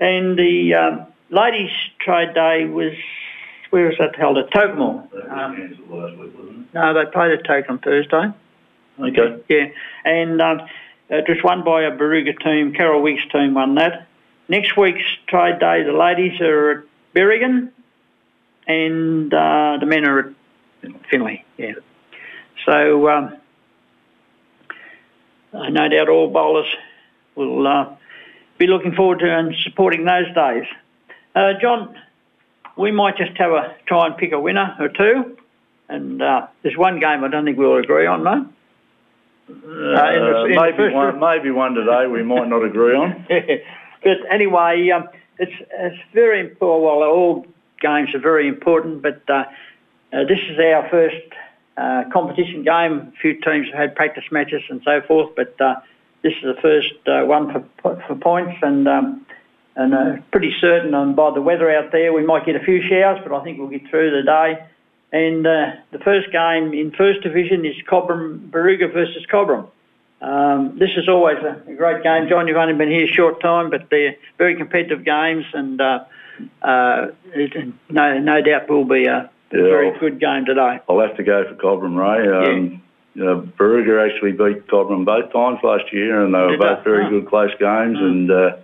and 0.00 0.36
the 0.36 0.74
um, 0.74 1.06
ladies' 1.34 1.70
trade 1.98 2.34
day 2.34 2.64
was 2.66 2.92
where 3.70 3.88
was 3.88 3.96
that 3.98 4.14
held 4.16 4.38
at 4.38 4.50
Tocumwal. 4.50 5.08
Um, 5.30 6.68
no, 6.72 6.94
they 6.94 7.10
played 7.10 7.32
at 7.32 7.70
on 7.70 7.78
Thursday. 7.80 8.32
Okay. 9.00 9.42
Yeah, 9.48 9.66
and 10.04 10.40
um, 10.40 10.60
it 11.10 11.28
was 11.28 11.38
won 11.42 11.64
by 11.64 11.82
a 11.82 11.90
Barooga 11.90 12.38
team. 12.40 12.72
Carol 12.72 13.02
Weeks' 13.02 13.24
team 13.32 13.54
won 13.54 13.74
that. 13.74 14.06
Next 14.48 14.76
week's 14.76 15.02
trade 15.26 15.58
day, 15.58 15.82
the 15.82 15.92
ladies 15.92 16.40
are 16.40 16.70
at 16.70 16.84
Berrigan, 17.14 17.70
and 18.66 19.32
uh, 19.32 19.78
the 19.80 19.86
men 19.86 20.06
are 20.06 20.18
at 20.20 20.34
Finley. 21.10 21.44
Yeah. 21.56 21.72
So 22.66 23.08
um, 23.08 23.36
uh, 25.52 25.68
no 25.70 25.88
doubt 25.88 26.08
all 26.08 26.28
bowlers 26.28 26.66
will 27.34 27.66
uh, 27.66 27.96
be 28.58 28.66
looking 28.66 28.94
forward 28.94 29.20
to 29.20 29.30
and 29.30 29.54
supporting 29.64 30.04
those 30.04 30.32
days. 30.34 30.66
Uh, 31.34 31.52
John, 31.60 31.96
we 32.76 32.90
might 32.92 33.16
just 33.16 33.36
have 33.38 33.50
a 33.50 33.74
try 33.86 34.06
and 34.06 34.16
pick 34.16 34.32
a 34.32 34.40
winner 34.40 34.76
or 34.78 34.88
two. 34.88 35.36
And 35.88 36.22
uh, 36.22 36.46
there's 36.62 36.76
one 36.76 36.98
game 37.00 37.24
I 37.24 37.28
don't 37.28 37.44
think 37.44 37.58
we'll 37.58 37.76
agree 37.76 38.06
on, 38.06 38.22
mate. 38.22 38.46
Uh, 39.48 39.52
in 39.52 39.56
the- 39.62 40.44
in 40.46 40.56
maybe 40.56 40.94
one, 40.94 41.20
maybe 41.20 41.50
one 41.50 41.74
today 41.74 42.06
we 42.06 42.22
might 42.22 42.48
not 42.48 42.64
agree 42.64 42.96
on. 42.96 43.26
but 44.02 44.16
anyway, 44.30 44.88
um, 44.90 45.08
it's 45.38 45.52
it's 45.72 45.98
very 46.14 46.40
important. 46.40 46.82
Well, 46.84 47.02
all 47.02 47.46
games 47.80 48.14
are 48.14 48.20
very 48.20 48.48
important, 48.48 49.02
but 49.02 49.20
uh, 49.28 49.44
uh, 50.14 50.24
this 50.24 50.38
is 50.48 50.58
our 50.58 50.88
first 50.88 51.26
uh, 51.76 52.04
competition 52.10 52.62
game. 52.64 53.12
A 53.14 53.20
few 53.20 53.34
teams 53.42 53.66
have 53.66 53.74
had 53.78 53.94
practice 53.94 54.24
matches 54.30 54.62
and 54.70 54.80
so 54.82 55.02
forth, 55.02 55.34
but 55.36 55.60
uh, 55.60 55.74
this 56.22 56.32
is 56.32 56.42
the 56.56 56.60
first 56.62 56.94
uh, 57.06 57.26
one 57.26 57.52
for 57.82 57.96
for 58.06 58.14
points, 58.14 58.56
and 58.62 58.88
um, 58.88 59.26
and 59.76 59.94
uh, 59.94 60.16
pretty 60.30 60.52
certain 60.60 60.94
on 60.94 61.14
by 61.14 61.30
the 61.34 61.40
weather 61.42 61.70
out 61.70 61.90
there, 61.92 62.12
we 62.12 62.24
might 62.24 62.46
get 62.46 62.56
a 62.56 62.60
few 62.60 62.80
showers, 62.88 63.20
but 63.22 63.32
I 63.34 63.42
think 63.42 63.58
we'll 63.58 63.68
get 63.68 63.88
through 63.90 64.10
the 64.10 64.22
day. 64.22 64.64
And 65.12 65.46
uh, 65.46 65.72
the 65.92 65.98
first 66.00 66.30
game 66.32 66.72
in 66.74 66.90
First 66.92 67.22
Division 67.22 67.64
is 67.64 67.74
Cobram 67.88 68.50
Barooga 68.50 68.92
versus 68.92 69.24
Cobram. 69.32 69.68
Um, 70.20 70.78
this 70.78 70.90
is 70.96 71.08
always 71.08 71.38
a, 71.38 71.70
a 71.70 71.74
great 71.74 72.02
game, 72.02 72.28
John. 72.28 72.48
You've 72.48 72.56
only 72.56 72.74
been 72.74 72.90
here 72.90 73.04
a 73.04 73.12
short 73.12 73.40
time, 73.40 73.70
but 73.70 73.90
they're 73.90 74.16
very 74.38 74.56
competitive 74.56 75.04
games, 75.04 75.44
and 75.52 75.80
uh, 75.80 76.04
uh, 76.62 77.06
it, 77.34 77.52
no, 77.90 78.18
no 78.18 78.40
doubt 78.40 78.68
will 78.70 78.84
be 78.84 79.04
a, 79.06 79.18
a 79.18 79.30
Yeah. 79.52 79.62
very 79.62 79.98
good 79.98 80.18
game 80.20 80.46
today. 80.46 80.80
I'll 80.88 81.00
have 81.00 81.16
to 81.16 81.22
go 81.22 81.44
for 81.44 81.54
Cobram, 81.56 81.96
Ray. 81.96 82.26
Um, 82.52 82.82
you 83.14 83.24
know, 83.24 83.40
Barooga 83.58 84.08
actually 84.10 84.32
beat 84.32 84.66
Cobram 84.66 85.04
both 85.04 85.32
times 85.32 85.58
last 85.62 85.92
year, 85.92 86.24
and 86.24 86.34
they 86.34 86.38
were 86.38 86.50
Did 86.52 86.60
both 86.60 86.84
very 86.84 87.06
Oh. 87.06 87.10
good 87.10 87.28
close 87.28 87.54
games. 87.60 87.98
And 88.00 88.30
uh, 88.30 88.56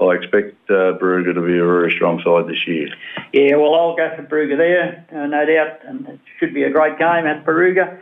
I 0.00 0.14
expect 0.14 0.54
uh, 0.70 0.96
to 0.98 1.42
be 1.46 1.58
a 1.58 1.66
very 1.66 1.92
strong 1.96 2.22
side 2.24 2.48
this 2.48 2.66
year. 2.66 2.88
Yeah, 3.32 3.56
well, 3.56 3.74
I'll 3.74 3.96
go 3.96 4.08
for 4.14 4.22
Barooga 4.22 4.56
there, 4.56 5.04
uh, 5.12 5.26
no 5.26 5.44
doubt, 5.44 5.80
and 5.84 6.06
it 6.06 6.20
should 6.38 6.54
be 6.54 6.62
a 6.62 6.70
great 6.70 6.98
game 6.98 7.26
at 7.26 7.44
Barooga. 7.44 7.98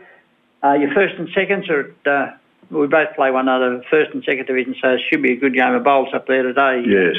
Uh, 0.63 0.73
your 0.73 0.93
first 0.93 1.15
and 1.17 1.27
seconds 1.33 1.69
are 1.69 1.91
at, 2.05 2.07
uh, 2.07 2.33
we 2.69 2.85
both 2.87 3.15
play 3.15 3.31
one 3.31 3.47
another, 3.47 3.83
first 3.89 4.11
and 4.13 4.23
second 4.23 4.45
division, 4.45 4.75
so 4.81 4.89
it 4.89 5.01
should 5.09 5.23
be 5.23 5.33
a 5.33 5.37
good 5.37 5.55
game 5.55 5.73
of 5.73 5.83
bowls 5.83 6.09
up 6.13 6.27
there 6.27 6.43
today. 6.43 6.83
Yes. 6.85 7.15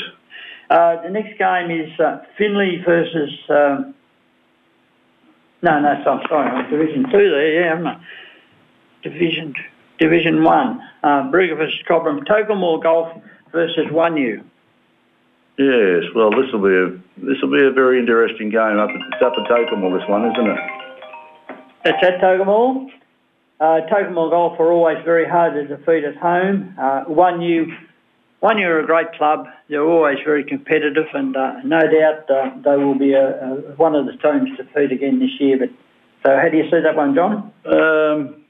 Uh, 0.71 1.03
the 1.03 1.11
next 1.11 1.39
game 1.39 1.71
is 1.71 1.99
uh, 1.99 2.23
Finley 2.37 2.83
versus. 2.85 3.31
Um, 3.49 3.95
no, 5.63 5.81
no, 5.81 6.01
so 6.05 6.11
I'm 6.11 6.27
sorry, 6.29 6.51
I'm 6.51 6.71
Division 6.71 7.05
Two 7.11 7.31
there, 7.31 7.63
yeah, 7.63 7.69
haven't 7.71 7.87
I? 7.87 8.01
Division 9.03 9.55
Division 9.99 10.45
One. 10.45 10.81
Uh, 11.03 11.31
Barooga 11.33 11.57
versus 11.57 11.81
Cobram. 11.89 12.25
Tocumwal 12.27 12.83
Golf 12.83 13.09
versus 13.51 13.87
Wunghnu. 13.91 14.45
Yes. 15.59 16.05
Well, 16.15 16.31
this 16.31 16.47
will 16.53 16.63
be 16.63 16.75
a 16.75 17.27
this 17.27 17.37
will 17.43 17.51
be 17.51 17.67
a 17.67 17.73
very 17.73 17.99
interesting 17.99 18.49
game 18.49 18.79
up 18.79 18.91
at 18.91 19.03
it's 19.13 19.23
up 19.23 19.33
at 19.37 19.51
Tocumwal, 19.51 19.99
this 19.99 20.09
one, 20.09 20.31
isn't 20.31 20.47
it? 20.47 20.61
That's 21.85 22.03
at 22.03 22.21
Tocumwal. 22.21 22.87
Uh, 23.61 23.81
Golf 23.91 24.61
are 24.61 24.73
always 24.73 24.99
very 25.05 25.29
hard 25.29 25.55
to 25.55 25.67
defeat 25.67 26.05
at 26.05 26.17
home. 26.17 26.75
Uh, 26.79 27.05
Wunghnu. 27.07 27.77
One 28.39 28.63
are 28.63 28.79
a 28.79 28.87
great 28.87 29.13
club. 29.15 29.47
They're 29.69 29.83
always 29.83 30.19
very 30.25 30.45
competitive, 30.45 31.07
and 31.13 31.37
uh, 31.37 31.55
no 31.65 31.81
doubt 31.81 32.31
uh, 32.31 32.51
they 32.63 32.77
will 32.77 32.97
be 32.97 33.13
a, 33.15 33.27
a, 33.27 33.75
one 33.75 33.97
of 33.97 34.07
the 34.07 34.13
teams 34.13 34.57
to 34.57 34.63
defeat 34.63 34.93
again 34.93 35.19
this 35.19 35.41
year. 35.41 35.59
But 35.59 35.71
so, 36.25 36.37
how 36.37 36.49
do 36.49 36.57
you 36.57 36.71
see 36.71 36.79
that 36.81 36.95
one, 36.95 37.17
John? 37.17 37.53
Um, 37.67 38.45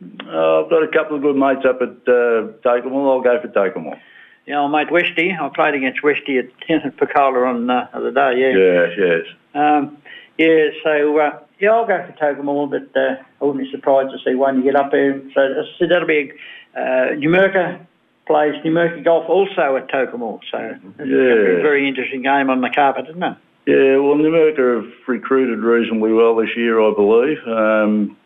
I've 0.00 0.70
got 0.70 0.84
a 0.84 0.90
couple 0.92 1.16
of 1.16 1.22
good 1.22 1.34
mates 1.34 1.66
up 1.68 1.82
at 1.82 2.06
uh. 2.06 2.54
I'll 2.64 3.20
go 3.20 3.40
for 3.42 3.48
Tocumwal. 3.48 3.98
Yeah, 4.46 4.60
old 4.60 4.70
mate 4.70 4.92
Westy. 4.92 5.32
I 5.32 5.48
played 5.48 5.74
against 5.74 6.02
Westy 6.02 6.38
at, 6.38 6.46
at 6.70 6.96
Picola 6.96 7.48
on 7.48 7.68
uh, 7.68 7.88
the 7.92 7.98
other 7.98 8.10
day. 8.12 8.40
Yeah. 8.40 8.56
Yes, 8.56 8.92
yes. 8.96 9.34
Um, 9.54 9.98
yeah. 10.38 10.68
So 10.84 11.18
uh, 11.18 11.38
yeah, 11.58 11.70
I'll 11.70 11.86
go 11.86 12.06
for 12.06 12.12
Tocumwal, 12.12 12.70
but 12.70 12.98
uh, 13.00 13.16
I 13.40 13.44
wouldn't 13.44 13.64
be 13.64 13.70
surprised 13.70 14.10
to 14.12 14.18
see 14.24 14.34
one 14.36 14.62
get 14.62 14.76
up 14.76 14.92
there. 14.92 15.20
So, 15.34 15.40
I 15.40 15.78
said, 15.78 15.88
that'll 15.90 16.06
be 16.06 16.32
uh, 16.76 17.16
Numurkah 17.18 17.84
plays 18.26 18.54
Numurkah 18.64 19.04
Golf 19.04 19.28
also 19.28 19.76
at 19.76 19.88
Tocumwal. 19.88 20.40
So 20.50 20.58
be 20.98 21.02
a 21.02 21.06
Yeah. 21.06 21.62
very 21.62 21.88
interesting 21.88 22.22
game 22.22 22.48
on 22.50 22.60
the 22.60 22.70
carpet, 22.70 23.06
isn't 23.10 23.22
it? 23.22 23.36
Yeah, 23.66 23.96
well, 23.98 24.14
Numurkah 24.14 24.84
have 24.84 24.92
recruited 25.08 25.58
reasonably 25.58 26.12
well 26.12 26.36
this 26.36 26.50
year, 26.56 26.80
I 26.80 26.94
believe. 26.94 27.38
Um, 27.48 28.16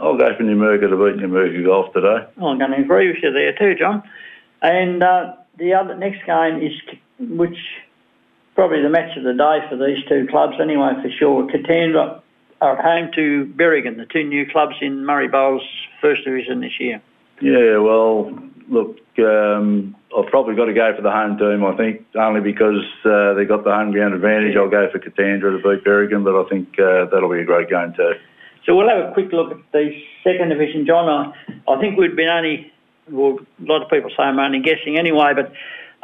I'll 0.00 0.16
go 0.16 0.36
for 0.36 0.44
Numurkah 0.44 0.88
to 0.88 0.96
beat 0.96 1.20
Numurkah 1.24 1.64
Golf 1.64 1.92
today. 1.92 2.26
Well, 2.36 2.50
I'm 2.50 2.58
going 2.58 2.70
to 2.70 2.76
agree 2.78 3.08
with 3.08 3.16
you 3.24 3.32
there 3.32 3.52
too, 3.54 3.74
John. 3.76 4.04
And 4.62 5.02
uh, 5.02 5.34
the 5.58 5.74
other 5.74 5.96
next 5.96 6.24
game 6.24 6.62
is 6.62 6.72
which 7.18 7.58
probably 8.54 8.82
the 8.82 8.88
match 8.88 9.16
of 9.16 9.24
the 9.24 9.34
day 9.34 9.58
for 9.68 9.76
these 9.76 10.04
two 10.08 10.26
clubs 10.28 10.56
anyway, 10.60 10.92
for 11.02 11.10
sure. 11.10 11.46
Katandra 11.46 12.20
are 12.60 12.78
at 12.78 12.84
home 12.84 13.10
to 13.14 13.52
Berrigan, 13.56 13.96
the 13.96 14.06
two 14.06 14.24
new 14.24 14.50
clubs 14.50 14.74
in 14.80 15.04
Murray 15.04 15.28
Bowls 15.28 15.62
First 16.00 16.24
Division 16.24 16.60
this 16.60 16.80
year. 16.80 17.00
Yeah, 17.40 17.78
well, 17.78 18.36
look, 18.68 18.98
um, 19.18 19.94
I've 20.16 20.26
probably 20.26 20.56
got 20.56 20.64
to 20.64 20.74
go 20.74 20.94
for 20.96 21.02
the 21.02 21.10
home 21.10 21.38
team, 21.38 21.64
I 21.64 21.76
think, 21.76 22.04
only 22.16 22.40
because 22.40 22.84
uh, 23.04 23.34
they 23.34 23.44
got 23.44 23.62
the 23.62 23.72
home 23.72 23.92
ground 23.92 24.14
advantage. 24.14 24.56
I'll 24.56 24.68
go 24.68 24.90
for 24.90 24.98
Katandra 24.98 25.54
to 25.54 25.58
beat 25.58 25.84
Berrigan, 25.84 26.24
but 26.24 26.34
I 26.34 26.48
think 26.48 26.78
uh, 26.80 27.06
that'll 27.06 27.30
be 27.30 27.40
a 27.40 27.44
great 27.44 27.68
game 27.68 27.92
too. 27.96 28.14
So 28.66 28.74
we'll 28.76 28.88
have 28.88 29.10
a 29.10 29.14
quick 29.14 29.32
look 29.32 29.52
at 29.52 29.58
the 29.72 29.90
second 30.24 30.50
division, 30.50 30.84
John. 30.84 31.08
I, 31.08 31.72
I 31.72 31.80
think 31.80 31.98
we've 31.98 32.16
been 32.16 32.28
only, 32.28 32.72
well, 33.10 33.38
a 33.60 33.64
lot 33.64 33.82
of 33.82 33.90
people 33.90 34.10
say 34.10 34.22
I'm 34.22 34.38
only 34.38 34.60
guessing 34.60 34.98
anyway, 34.98 35.32
but 35.34 35.52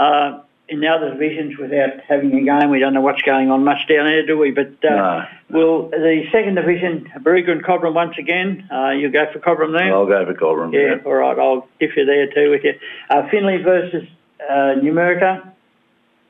uh, 0.02 0.40
in 0.68 0.80
the 0.80 0.88
other 0.88 1.10
divisions 1.12 1.58
without 1.58 2.00
having 2.08 2.32
a 2.34 2.42
game. 2.42 2.70
We 2.70 2.78
don't 2.78 2.94
know 2.94 3.02
what's 3.02 3.20
going 3.22 3.50
on 3.50 3.64
much 3.64 3.86
down 3.88 4.06
there, 4.06 4.24
do 4.26 4.38
we? 4.38 4.50
But 4.50 4.68
uh, 4.84 4.90
No. 4.90 5.24
well, 5.50 5.88
the 5.90 6.24
second 6.32 6.54
division, 6.54 7.10
Barooga 7.20 7.50
and 7.50 7.62
Cobram 7.62 7.92
once 7.94 8.16
again. 8.18 8.66
Uh, 8.72 8.90
you 8.90 9.10
go 9.10 9.26
for 9.32 9.40
Cobram 9.40 9.76
there. 9.76 9.92
I'll 9.92 10.06
go 10.06 10.24
for 10.24 10.34
Cobram. 10.34 10.72
yeah, 10.72 11.02
all 11.04 11.14
right. 11.14 11.38
I'll 11.38 11.68
give 11.80 11.90
you 11.96 12.06
there 12.06 12.32
too 12.32 12.50
with 12.50 12.64
you. 12.64 12.74
Uh, 13.10 13.28
Finley 13.30 13.58
versus 13.62 14.04
uh, 14.48 14.80
Numurkah 14.82 15.50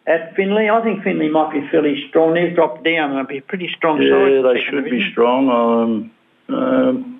at 0.07 0.35
Finley. 0.35 0.69
I 0.69 0.83
think 0.83 1.05
Finley 1.05 1.29
might 1.29 1.53
be 1.53 1.67
fairly 1.71 2.05
strong. 2.09 2.35
They've 2.35 2.55
dropped 2.55 2.83
down. 2.85 3.15
They'll 3.15 3.25
be 3.27 3.39
a 3.39 3.43
pretty 3.43 3.71
strong 3.77 3.99
side. 3.99 4.09
Yeah, 4.09 4.43
they 4.43 4.61
should 4.61 4.85
be 4.91 5.11
strong. 5.13 6.11
Um, 6.49 6.57
um, 6.57 7.14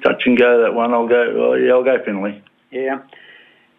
touch 0.00 0.22
and 0.26 0.38
go 0.38 0.62
that 0.62 0.74
one. 0.74 0.92
I'll 0.92 1.08
go. 1.08 1.50
Well, 1.50 1.58
yeah, 1.58 1.72
I'll 1.72 1.84
go 1.84 2.02
Finley. 2.04 2.42
Yeah. 2.70 3.02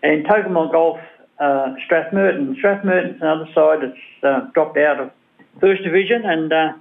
And 0.02 0.26
Tocumwal 0.26 0.72
Golf, 0.72 1.00
uh, 1.40 1.76
Strathmerton. 1.90 2.56
Strathmerton's 2.56 3.22
another 3.22 3.48
side 3.54 3.80
that's 3.82 4.24
uh, 4.24 4.50
dropped 4.54 4.78
out 4.78 5.00
of 5.00 5.12
First 5.60 5.84
Division, 5.84 6.24
and 6.26 6.54
uh, 6.54 6.74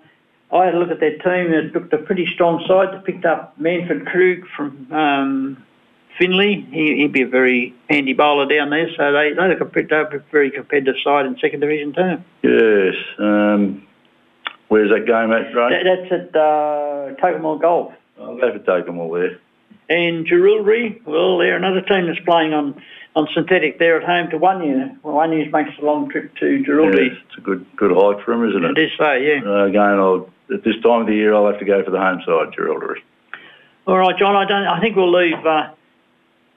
I 0.52 0.64
had 0.66 0.74
a 0.74 0.78
look 0.78 0.90
at 0.90 1.00
their 1.00 1.18
team. 1.18 1.52
It 1.52 1.74
looked 1.74 1.92
a 1.92 1.98
pretty 1.98 2.26
strong 2.26 2.64
side. 2.66 2.88
They 2.92 3.12
picked 3.12 3.24
up 3.24 3.59
Manfred 3.59 4.07
Krug 4.07 4.46
from 4.57 4.92
um, 4.92 5.64
Finley. 6.18 6.66
He, 6.70 6.96
he'd 6.96 7.12
be 7.12 7.22
a 7.22 7.28
very 7.28 7.74
handy 7.90 8.14
bowler 8.14 8.46
down 8.46 8.70
there, 8.70 8.88
so 8.96 9.12
they, 9.12 9.33
they 9.33 9.48
look 9.48 9.61
a, 9.61 10.22
very 10.31 10.50
competitive 10.50 10.96
side 11.02 11.26
in 11.26 11.38
Second 11.38 11.61
Division 11.61 11.92
too. 11.92 12.22
Yes. 12.42 12.94
Um, 13.18 13.87
where's 14.68 14.90
that 14.90 15.07
game 15.07 15.33
at, 15.33 15.52
That, 15.52 15.85
that's 15.85 16.12
at 16.12 16.37
uh, 16.37 17.14
Tocumwal 17.20 17.61
Golf. 17.61 17.92
I'll 18.20 18.37
go 18.37 18.52
for 18.52 18.59
Tocumwal 18.61 19.18
there. 19.20 19.38
And 19.90 20.26
Jerilderie, 20.26 21.04
well, 21.07 21.38
they're 21.38 21.57
another 21.57 21.81
team 21.81 22.07
that's 22.07 22.20
playing 22.24 22.52
on, 22.52 22.81
on 23.16 23.26
synthetic. 23.35 23.78
They're 23.78 24.00
at 24.00 24.04
home 24.07 24.31
to 24.31 24.38
Wunghnu. 24.38 24.98
Well, 25.02 25.14
Wunghnu 25.14 25.50
makes 25.50 25.70
a 25.81 25.85
long 25.85 26.11
trip 26.11 26.35
to 26.37 26.44
Jerilderie. 26.66 27.09
Yes, 27.11 27.18
it's 27.28 27.38
a 27.38 27.40
good 27.40 27.64
good 27.76 27.90
hike 27.90 28.24
for 28.24 28.33
them, 28.37 28.48
isn't 28.48 28.64
It 28.64 28.78
it? 28.78 28.85
is 28.85 28.90
so, 28.98 29.12
yeah. 29.12 29.40
Uh, 29.44 29.64
again, 29.64 29.81
I'll, 29.98 30.28
at 30.52 30.62
this 30.64 30.74
time 30.83 31.02
of 31.02 31.07
the 31.07 31.14
year, 31.14 31.35
I'll 31.35 31.46
have 31.46 31.59
to 31.59 31.64
go 31.64 31.83
for 31.85 31.90
the 31.90 31.98
home 32.00 32.20
side, 32.26 32.52
Jerilderie. 32.59 33.00
All 33.87 33.96
right, 33.98 34.16
John. 34.18 34.37
I 34.37 34.44
don't. 34.46 34.66
I 34.66 34.81
think 34.81 34.96
we'll 34.96 35.11
leave 35.12 35.44
uh, 35.46 35.70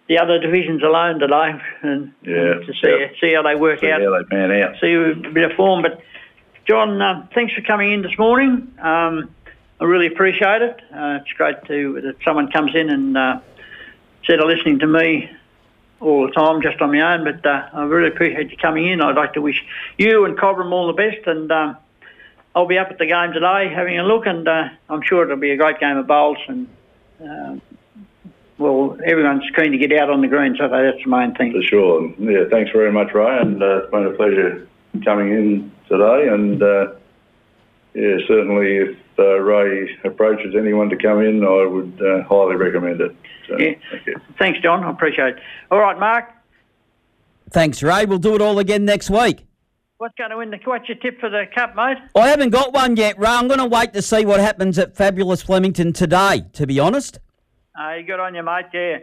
the 0.10 0.18
other 0.20 0.38
divisions 0.40 0.84
alone 0.84 1.20
today, 1.20 1.54
and 1.84 2.12
Yeah, 2.24 2.56
to 2.56 2.74
see 2.82 2.98
yeah. 3.00 3.08
see 3.22 3.34
how 3.34 3.44
they 3.44 3.56
work 3.56 3.78
out. 3.78 3.82
See 3.82 3.92
out, 3.92 4.02
how 4.02 4.18
they 4.18 4.24
pan 4.26 4.52
out. 4.52 4.76
see 4.82 4.94
a 4.94 5.30
bit 5.32 5.50
of 5.50 5.56
form. 5.56 5.82
But 5.84 6.02
John, 6.68 7.02
uh, 7.02 7.28
thanks 7.34 7.54
for 7.54 7.62
coming 7.62 7.94
in 7.94 8.02
this 8.02 8.18
morning. 8.18 8.74
Um, 8.82 9.34
I 9.82 9.86
really 9.86 10.06
appreciate 10.06 10.62
it. 10.62 10.80
Uh, 10.94 11.20
it's 11.20 11.34
great 11.34 11.56
to 11.66 12.00
that 12.02 12.16
someone 12.24 12.52
comes 12.52 12.76
in 12.76 12.92
and 12.92 13.18
uh, 13.18 13.40
instead 14.20 14.40
of 14.40 14.46
listening 14.46 14.78
to 14.80 14.88
me 14.88 15.28
all 16.00 16.28
the 16.28 16.34
time 16.34 16.62
just 16.62 16.80
on 16.82 16.92
my 16.92 17.16
own. 17.16 17.24
But 17.24 17.44
uh, 17.44 17.68
I 17.74 17.84
really 17.86 18.10
appreciate 18.10 18.52
you 18.52 18.58
coming 18.58 18.88
in. 18.88 19.02
I'd 19.02 19.16
like 19.16 19.34
to 19.34 19.42
wish 19.42 19.60
you 19.98 20.26
and 20.26 20.38
Cobram 20.38 20.72
all 20.72 20.86
the 20.86 20.94
best, 20.94 21.26
and 21.26 21.52
um, 21.52 21.78
I'll 22.56 22.68
be 22.68 22.78
up 22.78 22.92
at 22.92 23.00
the 23.00 23.08
game 23.08 23.34
today 23.34 23.74
having 23.74 23.98
a 23.98 24.04
look, 24.04 24.28
and 24.28 24.48
uh, 24.48 24.70
I'm 24.88 25.02
sure 25.02 25.24
it'll 25.24 25.38
be 25.38 25.52
a 25.52 25.58
great 25.58 25.80
game 25.80 25.98
of 25.98 26.08
bowls 26.08 26.38
and. 26.48 26.68
Uh, 27.20 27.56
well, 28.58 28.96
everyone's 29.04 29.50
keen 29.56 29.72
to 29.72 29.78
get 29.80 29.92
out 30.00 30.12
on 30.12 30.22
the 30.22 30.28
green, 30.28 30.56
so 30.56 30.70
that's 30.70 31.04
the 31.04 31.10
main 31.10 31.34
thing. 31.34 31.52
For 31.52 31.64
sure. 31.64 32.14
Yeah, 32.20 32.44
thanks 32.52 32.70
very 32.72 32.92
much, 32.92 33.12
Ray, 33.12 33.40
and 33.40 33.62
uh, 33.62 33.78
it's 33.78 33.90
been 33.90 34.06
a 34.06 34.12
pleasure 34.12 34.68
coming 35.04 35.34
in 35.34 35.72
today. 35.90 36.28
And 36.28 36.62
uh, 36.62 36.94
yeah, 37.96 38.18
certainly 38.28 38.78
if 38.78 38.98
uh, 39.22 39.40
Ray 39.40 39.98
approaches 40.04 40.56
anyone 40.58 40.90
to 40.90 40.98
come 40.98 41.22
in, 41.22 41.44
I 41.46 41.66
would 41.66 42.02
uh, 42.02 42.24
highly 42.28 42.56
recommend 42.56 43.00
it. 43.02 43.16
So, 43.48 43.58
Yeah. 43.58 43.74
thank. 43.92 44.38
Thanks, 44.38 44.60
John. 44.62 44.84
I 44.84 44.90
appreciate 44.90 45.36
it. 45.36 45.40
All 45.70 45.80
right, 45.80 46.00
Mark. 46.00 46.26
Thanks, 47.52 47.84
Ray. 47.84 48.06
We'll 48.06 48.18
do 48.18 48.36
it 48.36 48.42
all 48.42 48.60
again 48.60 48.86
next 48.86 49.10
week. 49.10 49.46
What's 49.98 50.16
going 50.18 50.32
to 50.32 50.38
win 50.38 50.50
the? 50.50 50.58
What's 50.64 50.90
your 50.90 50.98
tip 50.98 51.20
for 51.20 51.30
the 51.30 51.44
cup, 51.54 51.76
mate? 51.76 51.98
I 52.16 52.30
haven't 52.30 52.50
got 52.50 52.74
one 52.74 52.96
yet, 52.96 53.20
Ray. 53.20 53.28
I'm 53.28 53.48
going 53.48 53.60
to 53.60 53.68
wait 53.68 53.94
to 53.94 54.02
see 54.02 54.26
what 54.26 54.40
happens 54.40 54.80
at 54.80 54.96
Fabulous 54.96 55.44
Flemington 55.44 55.94
today, 55.94 56.44
to 56.54 56.66
be 56.66 56.80
honest. 56.80 57.20
Uh, 57.80 57.94
you 57.94 58.04
good 58.04 58.20
on 58.20 58.34
you, 58.34 58.42
mate. 58.42 58.66
Yeah. 58.74 58.98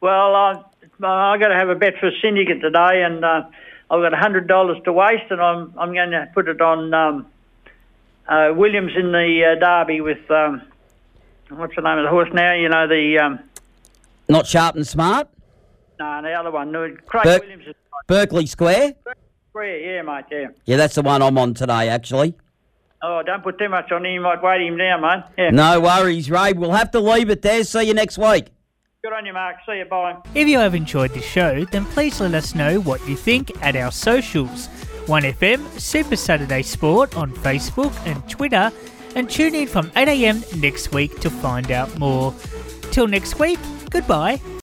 Well, 0.00 0.34
uh, 0.34 0.62
I 1.06 1.36
got 1.38 1.48
to 1.48 1.54
have 1.56 1.68
a 1.68 1.74
bet 1.74 1.94
for 2.00 2.10
syndicate 2.22 2.60
today, 2.62 3.02
and 3.02 3.24
uh, 3.24 3.42
I've 3.90 4.00
got 4.00 4.14
hundred 4.14 4.48
dollars 4.48 4.78
to 4.84 4.92
waste, 4.92 5.30
and 5.30 5.40
I'm 5.40 5.74
I'm 5.76 5.92
going 5.92 6.12
to 6.12 6.28
put 6.32 6.48
it 6.48 6.60
on 6.62 6.94
um, 6.94 7.26
uh, 8.28 8.52
Williams 8.54 8.92
in 8.96 9.12
the 9.12 9.56
uh, 9.56 9.58
Derby 9.58 10.00
with 10.00 10.30
um, 10.30 10.62
what's 11.50 11.74
the 11.76 11.82
name 11.82 11.98
of 11.98 12.04
the 12.04 12.10
horse 12.10 12.28
now? 12.32 12.54
You 12.54 12.68
know 12.68 12.86
the 12.86 13.18
um, 13.18 13.38
Not 14.28 14.46
sharp 14.46 14.76
and 14.76 14.86
smart. 14.86 15.28
no, 15.98 16.22
the 16.22 16.32
other 16.32 16.50
one. 16.50 16.70
no, 16.72 16.94
Craig 17.06 17.24
Bur- 17.24 17.38
Williams 17.40 17.66
is 17.66 17.74
Berkeley 18.06 18.46
Square. 18.46 18.94
yeah, 19.56 19.62
yeah, 19.62 20.02
mate. 20.02 20.24
Yeah. 20.30 20.46
Yeah, 20.64 20.76
that's 20.76 20.94
the 20.94 21.02
one 21.02 21.20
I'm 21.22 21.36
on 21.38 21.54
today, 21.54 21.88
actually. 21.88 22.34
Oh, 23.02 23.22
don't 23.24 23.42
put 23.44 23.58
too 23.58 23.68
much 23.68 23.92
on 23.92 24.04
him. 24.04 24.12
You 24.12 24.20
might 24.20 24.42
weight 24.42 24.60
him 24.60 24.76
down, 24.76 25.02
mate. 25.02 25.22
Yeah. 25.36 25.50
No 25.50 25.80
worries, 25.80 26.30
Ray. 26.30 26.52
We'll 26.52 26.72
have 26.72 26.90
to 26.92 27.00
leave 27.00 27.30
it 27.30 27.42
there. 27.42 27.62
See 27.64 27.82
you 27.84 27.94
next 27.94 28.18
week. 28.18 28.46
Good 29.04 29.12
on 29.12 29.24
you, 29.24 29.32
Mark. 29.32 29.56
See 29.66 29.78
you. 29.78 29.84
Bye. 29.84 30.16
If 30.34 30.48
you 30.48 30.58
have 30.58 30.74
enjoyed 30.74 31.12
the 31.14 31.20
show, 31.20 31.64
then 31.66 31.84
please 31.86 32.20
let 32.20 32.34
us 32.34 32.56
know 32.56 32.80
what 32.80 33.06
you 33.08 33.14
think 33.14 33.52
at 33.64 33.76
our 33.76 33.92
socials 33.92 34.68
1FM 35.08 35.80
Super 35.80 36.16
Saturday 36.16 36.60
Sport 36.60 37.16
on 37.16 37.32
Facebook 37.32 37.92
and 38.06 38.28
Twitter, 38.28 38.70
and 39.16 39.28
tune 39.28 39.54
in 39.54 39.66
from 39.66 39.90
8am 39.92 40.60
next 40.60 40.92
week 40.92 41.18
to 41.20 41.30
find 41.30 41.70
out 41.70 41.98
more. 41.98 42.34
Till 42.92 43.06
next 43.06 43.38
week, 43.40 43.58
goodbye. 43.90 44.38